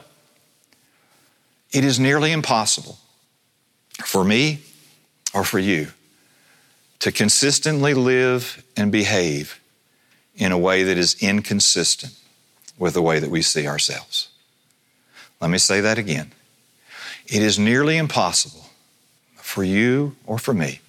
It 1.71 1.83
is 1.83 1.99
nearly 1.99 2.31
impossible 2.31 2.97
for 4.03 4.23
me 4.23 4.61
or 5.33 5.43
for 5.43 5.59
you 5.59 5.89
to 6.99 7.11
consistently 7.11 7.93
live 7.93 8.63
and 8.75 8.91
behave 8.91 9.59
in 10.35 10.51
a 10.51 10.57
way 10.57 10.83
that 10.83 10.97
is 10.97 11.15
inconsistent 11.21 12.13
with 12.77 12.93
the 12.93 13.01
way 13.01 13.19
that 13.19 13.29
we 13.29 13.41
see 13.41 13.67
ourselves. 13.67 14.29
Let 15.39 15.49
me 15.49 15.57
say 15.57 15.81
that 15.81 15.97
again. 15.97 16.31
It 17.27 17.41
is 17.41 17.59
nearly 17.59 17.97
impossible 17.97 18.65
for 19.35 19.63
you 19.63 20.15
or 20.25 20.39
for 20.39 20.53
me 20.53 20.81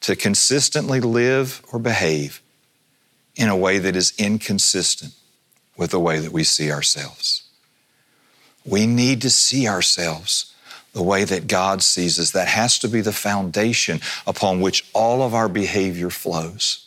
to 0.00 0.14
consistently 0.14 1.00
live 1.00 1.62
or 1.72 1.78
behave 1.78 2.40
in 3.36 3.48
a 3.48 3.56
way 3.56 3.78
that 3.78 3.96
is 3.96 4.12
inconsistent 4.18 5.14
with 5.76 5.90
the 5.90 6.00
way 6.00 6.18
that 6.18 6.32
we 6.32 6.44
see 6.44 6.70
ourselves. 6.70 7.47
We 8.64 8.86
need 8.86 9.22
to 9.22 9.30
see 9.30 9.66
ourselves 9.68 10.54
the 10.92 11.02
way 11.02 11.24
that 11.24 11.46
God 11.46 11.82
sees 11.82 12.18
us. 12.18 12.30
That 12.32 12.48
has 12.48 12.78
to 12.80 12.88
be 12.88 13.00
the 13.00 13.12
foundation 13.12 14.00
upon 14.26 14.60
which 14.60 14.88
all 14.92 15.22
of 15.22 15.34
our 15.34 15.48
behavior 15.48 16.10
flows. 16.10 16.86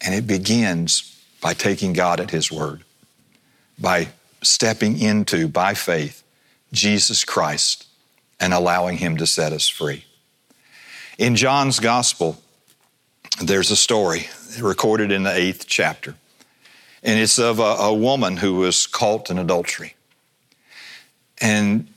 And 0.00 0.14
it 0.14 0.26
begins 0.26 1.20
by 1.40 1.54
taking 1.54 1.92
God 1.92 2.20
at 2.20 2.30
His 2.30 2.52
word, 2.52 2.82
by 3.78 4.08
stepping 4.42 4.98
into, 4.98 5.48
by 5.48 5.74
faith, 5.74 6.22
Jesus 6.72 7.24
Christ 7.24 7.86
and 8.40 8.54
allowing 8.54 8.98
Him 8.98 9.16
to 9.16 9.26
set 9.26 9.52
us 9.52 9.68
free. 9.68 10.04
In 11.18 11.36
John's 11.36 11.80
Gospel, 11.80 12.40
there's 13.42 13.70
a 13.70 13.76
story 13.76 14.28
recorded 14.60 15.10
in 15.10 15.24
the 15.24 15.34
eighth 15.34 15.66
chapter, 15.66 16.14
and 17.02 17.18
it's 17.18 17.38
of 17.38 17.58
a, 17.58 17.62
a 17.62 17.94
woman 17.94 18.36
who 18.36 18.56
was 18.56 18.86
caught 18.86 19.30
in 19.30 19.38
adultery. 19.38 19.94
And 21.40 21.88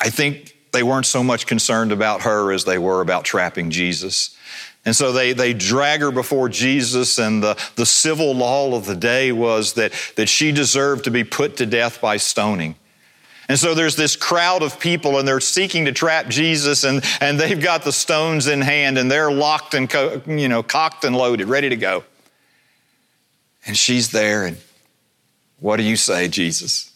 I 0.00 0.10
think 0.10 0.56
they 0.72 0.82
weren't 0.82 1.06
so 1.06 1.22
much 1.22 1.46
concerned 1.46 1.92
about 1.92 2.22
her 2.22 2.52
as 2.52 2.64
they 2.64 2.78
were 2.78 3.00
about 3.00 3.24
trapping 3.24 3.70
Jesus. 3.70 4.36
And 4.84 4.94
so 4.94 5.12
they, 5.12 5.32
they 5.32 5.52
drag 5.52 6.00
her 6.00 6.10
before 6.10 6.48
Jesus, 6.48 7.18
and 7.18 7.42
the, 7.42 7.62
the 7.76 7.84
civil 7.84 8.34
law 8.34 8.74
of 8.74 8.86
the 8.86 8.96
day 8.96 9.32
was 9.32 9.74
that, 9.74 9.92
that 10.16 10.28
she 10.28 10.52
deserved 10.52 11.04
to 11.04 11.10
be 11.10 11.24
put 11.24 11.56
to 11.58 11.66
death 11.66 12.00
by 12.00 12.16
stoning. 12.16 12.74
And 13.48 13.58
so 13.58 13.74
there's 13.74 13.96
this 13.96 14.14
crowd 14.14 14.62
of 14.62 14.78
people, 14.78 15.18
and 15.18 15.26
they're 15.26 15.40
seeking 15.40 15.86
to 15.86 15.92
trap 15.92 16.28
Jesus, 16.28 16.84
and, 16.84 17.02
and 17.20 17.40
they've 17.40 17.60
got 17.60 17.82
the 17.82 17.92
stones 17.92 18.46
in 18.46 18.60
hand, 18.60 18.98
and 18.98 19.10
they're 19.10 19.32
locked 19.32 19.74
and 19.74 19.88
co- 19.88 20.22
you 20.26 20.48
know 20.48 20.62
cocked 20.62 21.04
and 21.04 21.16
loaded, 21.16 21.48
ready 21.48 21.70
to 21.70 21.76
go. 21.76 22.04
And 23.66 23.76
she's 23.76 24.10
there, 24.10 24.44
and 24.44 24.58
what 25.60 25.78
do 25.78 25.82
you 25.82 25.96
say, 25.96 26.28
Jesus? 26.28 26.92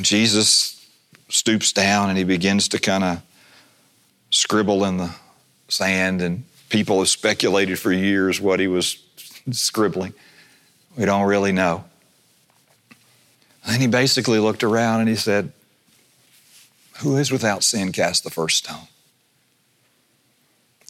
Jesus 0.00 0.86
stoops 1.28 1.72
down 1.72 2.08
and 2.08 2.18
he 2.18 2.24
begins 2.24 2.68
to 2.68 2.78
kind 2.78 3.04
of 3.04 3.22
scribble 4.30 4.84
in 4.84 4.98
the 4.98 5.14
sand, 5.68 6.22
and 6.22 6.44
people 6.68 6.98
have 6.98 7.08
speculated 7.08 7.78
for 7.78 7.92
years 7.92 8.40
what 8.40 8.60
he 8.60 8.66
was 8.66 9.02
scribbling. 9.50 10.12
We 10.96 11.04
don't 11.04 11.26
really 11.26 11.52
know. 11.52 11.84
And 13.66 13.80
he 13.80 13.86
basically 13.86 14.38
looked 14.38 14.64
around 14.64 15.00
and 15.00 15.08
he 15.08 15.16
said, 15.16 15.52
Who 16.98 17.16
is 17.16 17.30
without 17.30 17.64
sin 17.64 17.92
cast 17.92 18.24
the 18.24 18.30
first 18.30 18.58
stone? 18.58 18.88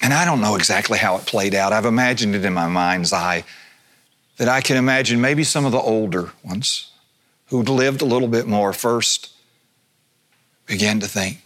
And 0.01 0.13
I 0.15 0.25
don't 0.25 0.41
know 0.41 0.55
exactly 0.55 0.99
how 0.99 1.17
it 1.17 1.27
played 1.27 1.55
out. 1.55 1.73
I've 1.73 1.85
imagined 1.85 2.37
it 2.37 2.45
in 2.45 2.55
my 2.55 2.69
mind's 2.69 3.13
eye 3.13 3.45
that 4.37 4.49
I 4.49 4.61
can 4.61 4.77
imagine 4.77 5.21
maybe 5.21 5.43
some 5.43 5.65
of 5.65 5.73
the 5.73 5.81
older 5.81 6.31
ones 6.45 6.93
who'd 7.49 7.69
lived 7.69 8.03
a 8.03 8.05
little 8.05 8.29
bit 8.29 8.47
more 8.47 8.73
first 8.73 9.33
began 10.67 11.01
to 11.01 11.09
think. 11.09 11.43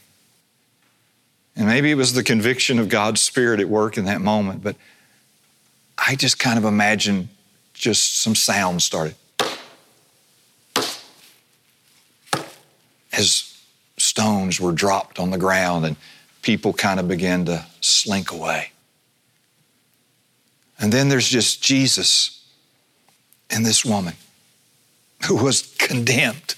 And 1.54 1.66
maybe 1.66 1.90
it 1.90 1.94
was 1.94 2.12
the 2.12 2.24
conviction 2.24 2.78
of 2.78 2.88
God's 2.88 3.20
Spirit 3.20 3.60
at 3.60 3.68
work 3.68 3.96
in 3.96 4.04
that 4.06 4.20
moment, 4.20 4.62
but 4.62 4.76
I 5.96 6.16
just 6.16 6.38
kind 6.38 6.58
of 6.58 6.64
imagine 6.64 7.28
just 7.74 8.20
some 8.20 8.34
sound 8.34 8.82
started. 8.82 9.14
As 13.12 13.56
stones 13.98 14.60
were 14.60 14.72
dropped 14.72 15.18
on 15.18 15.30
the 15.30 15.38
ground 15.38 15.84
and 15.84 15.96
people 16.40 16.72
kind 16.72 16.98
of 16.98 17.06
began 17.06 17.44
to 17.44 17.64
slink 17.80 18.32
away. 18.32 18.72
And 20.78 20.92
then 20.92 21.08
there's 21.08 21.28
just 21.28 21.62
Jesus 21.62 22.44
and 23.50 23.64
this 23.64 23.84
woman 23.84 24.14
who 25.26 25.36
was 25.36 25.74
condemned. 25.78 26.54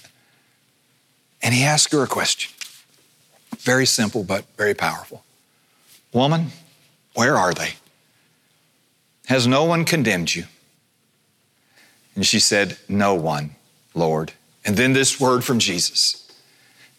And 1.41 1.53
he 1.53 1.63
asked 1.63 1.91
her 1.91 2.03
a 2.03 2.07
question. 2.07 2.51
Very 3.59 3.85
simple, 3.85 4.23
but 4.23 4.45
very 4.57 4.73
powerful. 4.73 5.23
Woman, 6.11 6.47
where 7.13 7.35
are 7.35 7.53
they? 7.53 7.73
Has 9.27 9.47
no 9.47 9.63
one 9.63 9.85
condemned 9.85 10.33
you? 10.33 10.45
And 12.15 12.25
she 12.25 12.39
said, 12.39 12.77
No 12.87 13.15
one, 13.15 13.55
Lord. 13.93 14.33
And 14.63 14.77
then 14.77 14.93
this 14.93 15.19
word 15.19 15.43
from 15.43 15.59
Jesus 15.59 16.21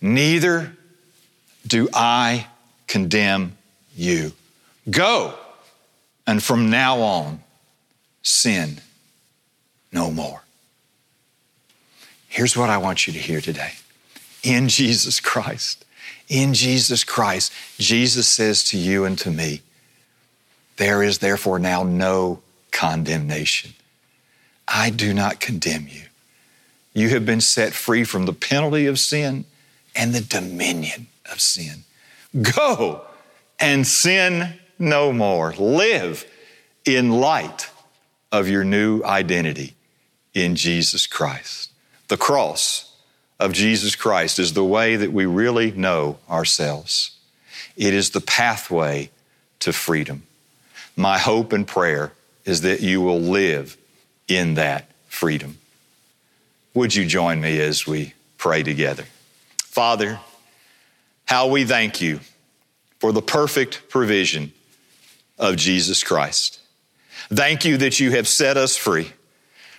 Neither 0.00 0.76
do 1.66 1.88
I 1.92 2.46
condemn 2.86 3.56
you. 3.94 4.32
Go, 4.88 5.34
and 6.26 6.42
from 6.42 6.70
now 6.70 7.00
on, 7.00 7.42
sin 8.22 8.80
no 9.90 10.10
more. 10.10 10.42
Here's 12.36 12.54
what 12.54 12.68
I 12.68 12.76
want 12.76 13.06
you 13.06 13.14
to 13.14 13.18
hear 13.18 13.40
today. 13.40 13.72
In 14.42 14.68
Jesus 14.68 15.20
Christ, 15.20 15.86
in 16.28 16.52
Jesus 16.52 17.02
Christ, 17.02 17.50
Jesus 17.78 18.28
says 18.28 18.62
to 18.64 18.76
you 18.76 19.06
and 19.06 19.18
to 19.20 19.30
me, 19.30 19.62
there 20.76 21.02
is 21.02 21.20
therefore 21.20 21.58
now 21.58 21.82
no 21.82 22.42
condemnation. 22.72 23.72
I 24.68 24.90
do 24.90 25.14
not 25.14 25.40
condemn 25.40 25.88
you. 25.88 26.02
You 26.92 27.08
have 27.08 27.24
been 27.24 27.40
set 27.40 27.72
free 27.72 28.04
from 28.04 28.26
the 28.26 28.34
penalty 28.34 28.84
of 28.84 28.98
sin 28.98 29.46
and 29.94 30.14
the 30.14 30.20
dominion 30.20 31.06
of 31.32 31.40
sin. 31.40 31.84
Go 32.54 33.00
and 33.58 33.86
sin 33.86 34.60
no 34.78 35.10
more. 35.10 35.54
Live 35.54 36.26
in 36.84 37.12
light 37.12 37.70
of 38.30 38.46
your 38.46 38.62
new 38.62 39.02
identity 39.04 39.74
in 40.34 40.54
Jesus 40.54 41.06
Christ. 41.06 41.70
The 42.08 42.16
cross 42.16 42.92
of 43.38 43.52
Jesus 43.52 43.94
Christ 43.94 44.38
is 44.38 44.52
the 44.52 44.64
way 44.64 44.96
that 44.96 45.12
we 45.12 45.26
really 45.26 45.72
know 45.72 46.18
ourselves. 46.28 47.16
It 47.76 47.92
is 47.92 48.10
the 48.10 48.20
pathway 48.20 49.10
to 49.60 49.72
freedom. 49.72 50.22
My 50.96 51.18
hope 51.18 51.52
and 51.52 51.66
prayer 51.66 52.12
is 52.44 52.62
that 52.62 52.80
you 52.80 53.00
will 53.00 53.20
live 53.20 53.76
in 54.28 54.54
that 54.54 54.90
freedom. 55.08 55.58
Would 56.74 56.94
you 56.94 57.06
join 57.06 57.40
me 57.40 57.60
as 57.60 57.86
we 57.86 58.14
pray 58.38 58.62
together? 58.62 59.04
Father, 59.58 60.20
how 61.26 61.48
we 61.48 61.64
thank 61.64 62.00
you 62.00 62.20
for 62.98 63.12
the 63.12 63.22
perfect 63.22 63.88
provision 63.88 64.52
of 65.38 65.56
Jesus 65.56 66.02
Christ. 66.02 66.60
Thank 67.28 67.64
you 67.64 67.76
that 67.78 68.00
you 68.00 68.12
have 68.12 68.28
set 68.28 68.56
us 68.56 68.76
free 68.76 69.12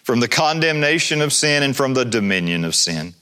from 0.07 0.21
the 0.21 0.27
condemnation 0.29 1.21
of 1.21 1.33
sin 1.33 1.63
and 1.63 1.75
from 1.75 1.93
the 1.93 2.05
dominion 2.05 2.63
of 2.63 2.73
sin. 2.73 3.13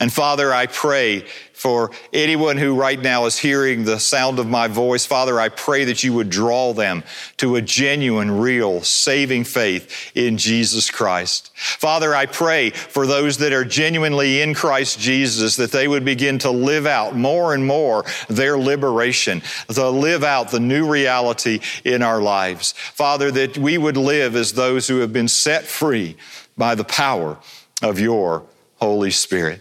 And 0.00 0.10
Father, 0.10 0.52
I 0.52 0.66
pray 0.66 1.26
for 1.52 1.90
anyone 2.10 2.56
who 2.56 2.74
right 2.74 2.98
now 2.98 3.26
is 3.26 3.38
hearing 3.38 3.84
the 3.84 4.00
sound 4.00 4.38
of 4.38 4.46
my 4.46 4.66
voice. 4.66 5.04
Father, 5.04 5.38
I 5.38 5.50
pray 5.50 5.84
that 5.84 6.02
you 6.02 6.14
would 6.14 6.30
draw 6.30 6.72
them 6.72 7.04
to 7.36 7.56
a 7.56 7.60
genuine, 7.60 8.30
real, 8.30 8.80
saving 8.80 9.44
faith 9.44 10.10
in 10.14 10.38
Jesus 10.38 10.90
Christ. 10.90 11.50
Father, 11.54 12.14
I 12.14 12.24
pray 12.24 12.70
for 12.70 13.06
those 13.06 13.36
that 13.38 13.52
are 13.52 13.66
genuinely 13.66 14.40
in 14.40 14.54
Christ 14.54 14.98
Jesus 14.98 15.56
that 15.56 15.70
they 15.70 15.86
would 15.86 16.02
begin 16.02 16.38
to 16.38 16.50
live 16.50 16.86
out 16.86 17.14
more 17.14 17.52
and 17.52 17.66
more 17.66 18.06
their 18.30 18.56
liberation, 18.56 19.42
to 19.70 19.90
live 19.90 20.24
out 20.24 20.50
the 20.50 20.60
new 20.60 20.90
reality 20.90 21.60
in 21.84 22.02
our 22.02 22.22
lives. 22.22 22.72
Father, 22.72 23.30
that 23.32 23.58
we 23.58 23.76
would 23.76 23.98
live 23.98 24.34
as 24.34 24.54
those 24.54 24.88
who 24.88 25.00
have 25.00 25.12
been 25.12 25.28
set 25.28 25.64
free 25.64 26.16
by 26.56 26.74
the 26.74 26.84
power 26.84 27.36
of 27.82 28.00
your 28.00 28.46
Holy 28.76 29.10
Spirit. 29.10 29.60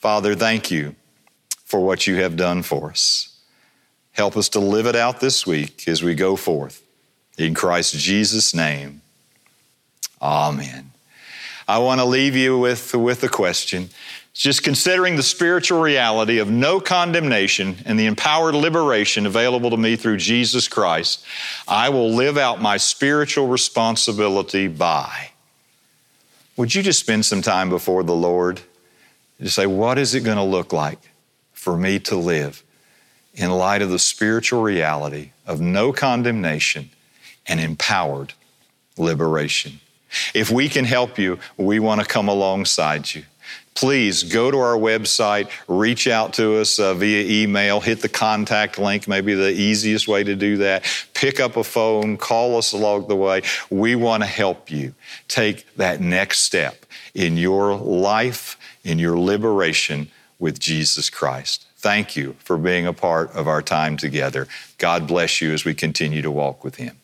Father, 0.00 0.34
thank 0.34 0.70
you 0.70 0.96
for 1.64 1.80
what 1.80 2.06
you 2.06 2.16
have 2.16 2.34
done 2.34 2.62
for 2.62 2.90
us. 2.90 3.36
Help 4.12 4.34
us 4.36 4.48
to 4.50 4.58
live 4.58 4.86
it 4.86 4.96
out 4.96 5.20
this 5.20 5.46
week 5.46 5.86
as 5.86 6.02
we 6.02 6.14
go 6.14 6.36
forth. 6.36 6.82
In 7.36 7.52
Christ 7.52 7.94
Jesus' 7.94 8.54
name, 8.54 9.02
amen. 10.20 10.92
I 11.68 11.78
want 11.78 12.00
to 12.00 12.06
leave 12.06 12.34
you 12.34 12.58
with, 12.58 12.94
with 12.94 13.22
a 13.22 13.28
question. 13.28 13.90
Just 14.32 14.62
considering 14.62 15.16
the 15.16 15.22
spiritual 15.22 15.80
reality 15.82 16.38
of 16.38 16.50
no 16.50 16.80
condemnation 16.80 17.76
and 17.84 18.00
the 18.00 18.06
empowered 18.06 18.54
liberation 18.54 19.26
available 19.26 19.68
to 19.70 19.76
me 19.76 19.96
through 19.96 20.16
Jesus 20.16 20.66
Christ, 20.66 21.22
I 21.68 21.90
will 21.90 22.10
live 22.10 22.38
out 22.38 22.60
my 22.60 22.78
spiritual 22.78 23.48
responsibility 23.48 24.66
by. 24.66 25.30
Would 26.56 26.74
you 26.74 26.82
just 26.82 27.00
spend 27.00 27.26
some 27.26 27.42
time 27.42 27.68
before 27.68 28.02
the 28.02 28.14
Lord? 28.14 28.62
To 29.40 29.50
say, 29.50 29.66
what 29.66 29.98
is 29.98 30.14
it 30.14 30.20
going 30.20 30.36
to 30.36 30.42
look 30.42 30.72
like 30.72 30.98
for 31.52 31.76
me 31.76 31.98
to 32.00 32.16
live 32.16 32.62
in 33.34 33.50
light 33.50 33.82
of 33.82 33.90
the 33.90 33.98
spiritual 33.98 34.62
reality 34.62 35.30
of 35.46 35.60
no 35.60 35.92
condemnation 35.92 36.90
and 37.46 37.60
empowered 37.60 38.34
liberation? 38.96 39.80
If 40.34 40.50
we 40.50 40.68
can 40.68 40.84
help 40.84 41.18
you, 41.18 41.38
we 41.56 41.78
want 41.78 42.00
to 42.00 42.06
come 42.06 42.28
alongside 42.28 43.14
you. 43.14 43.24
Please 43.74 44.24
go 44.24 44.50
to 44.50 44.58
our 44.58 44.76
website, 44.76 45.48
reach 45.66 46.06
out 46.06 46.34
to 46.34 46.56
us 46.58 46.78
uh, 46.78 46.92
via 46.92 47.42
email, 47.42 47.80
hit 47.80 48.02
the 48.02 48.08
contact 48.08 48.78
link, 48.78 49.08
maybe 49.08 49.32
the 49.32 49.52
easiest 49.52 50.06
way 50.06 50.22
to 50.24 50.34
do 50.34 50.58
that. 50.58 50.84
Pick 51.14 51.40
up 51.40 51.56
a 51.56 51.64
phone, 51.64 52.16
call 52.16 52.58
us 52.58 52.72
along 52.72 53.08
the 53.08 53.16
way. 53.16 53.42
We 53.70 53.94
want 53.94 54.22
to 54.22 54.26
help 54.26 54.70
you 54.70 54.94
take 55.28 55.72
that 55.76 56.00
next 56.00 56.40
step 56.40 56.84
in 57.14 57.36
your 57.36 57.76
life 57.76 58.58
in 58.84 58.98
your 58.98 59.18
liberation 59.18 60.08
with 60.38 60.58
Jesus 60.58 61.10
Christ. 61.10 61.66
Thank 61.76 62.16
you 62.16 62.36
for 62.38 62.56
being 62.56 62.86
a 62.86 62.92
part 62.92 63.30
of 63.32 63.48
our 63.48 63.62
time 63.62 63.96
together. 63.96 64.48
God 64.78 65.06
bless 65.06 65.40
you 65.40 65.52
as 65.52 65.64
we 65.64 65.74
continue 65.74 66.22
to 66.22 66.30
walk 66.30 66.64
with 66.64 66.76
Him. 66.76 66.99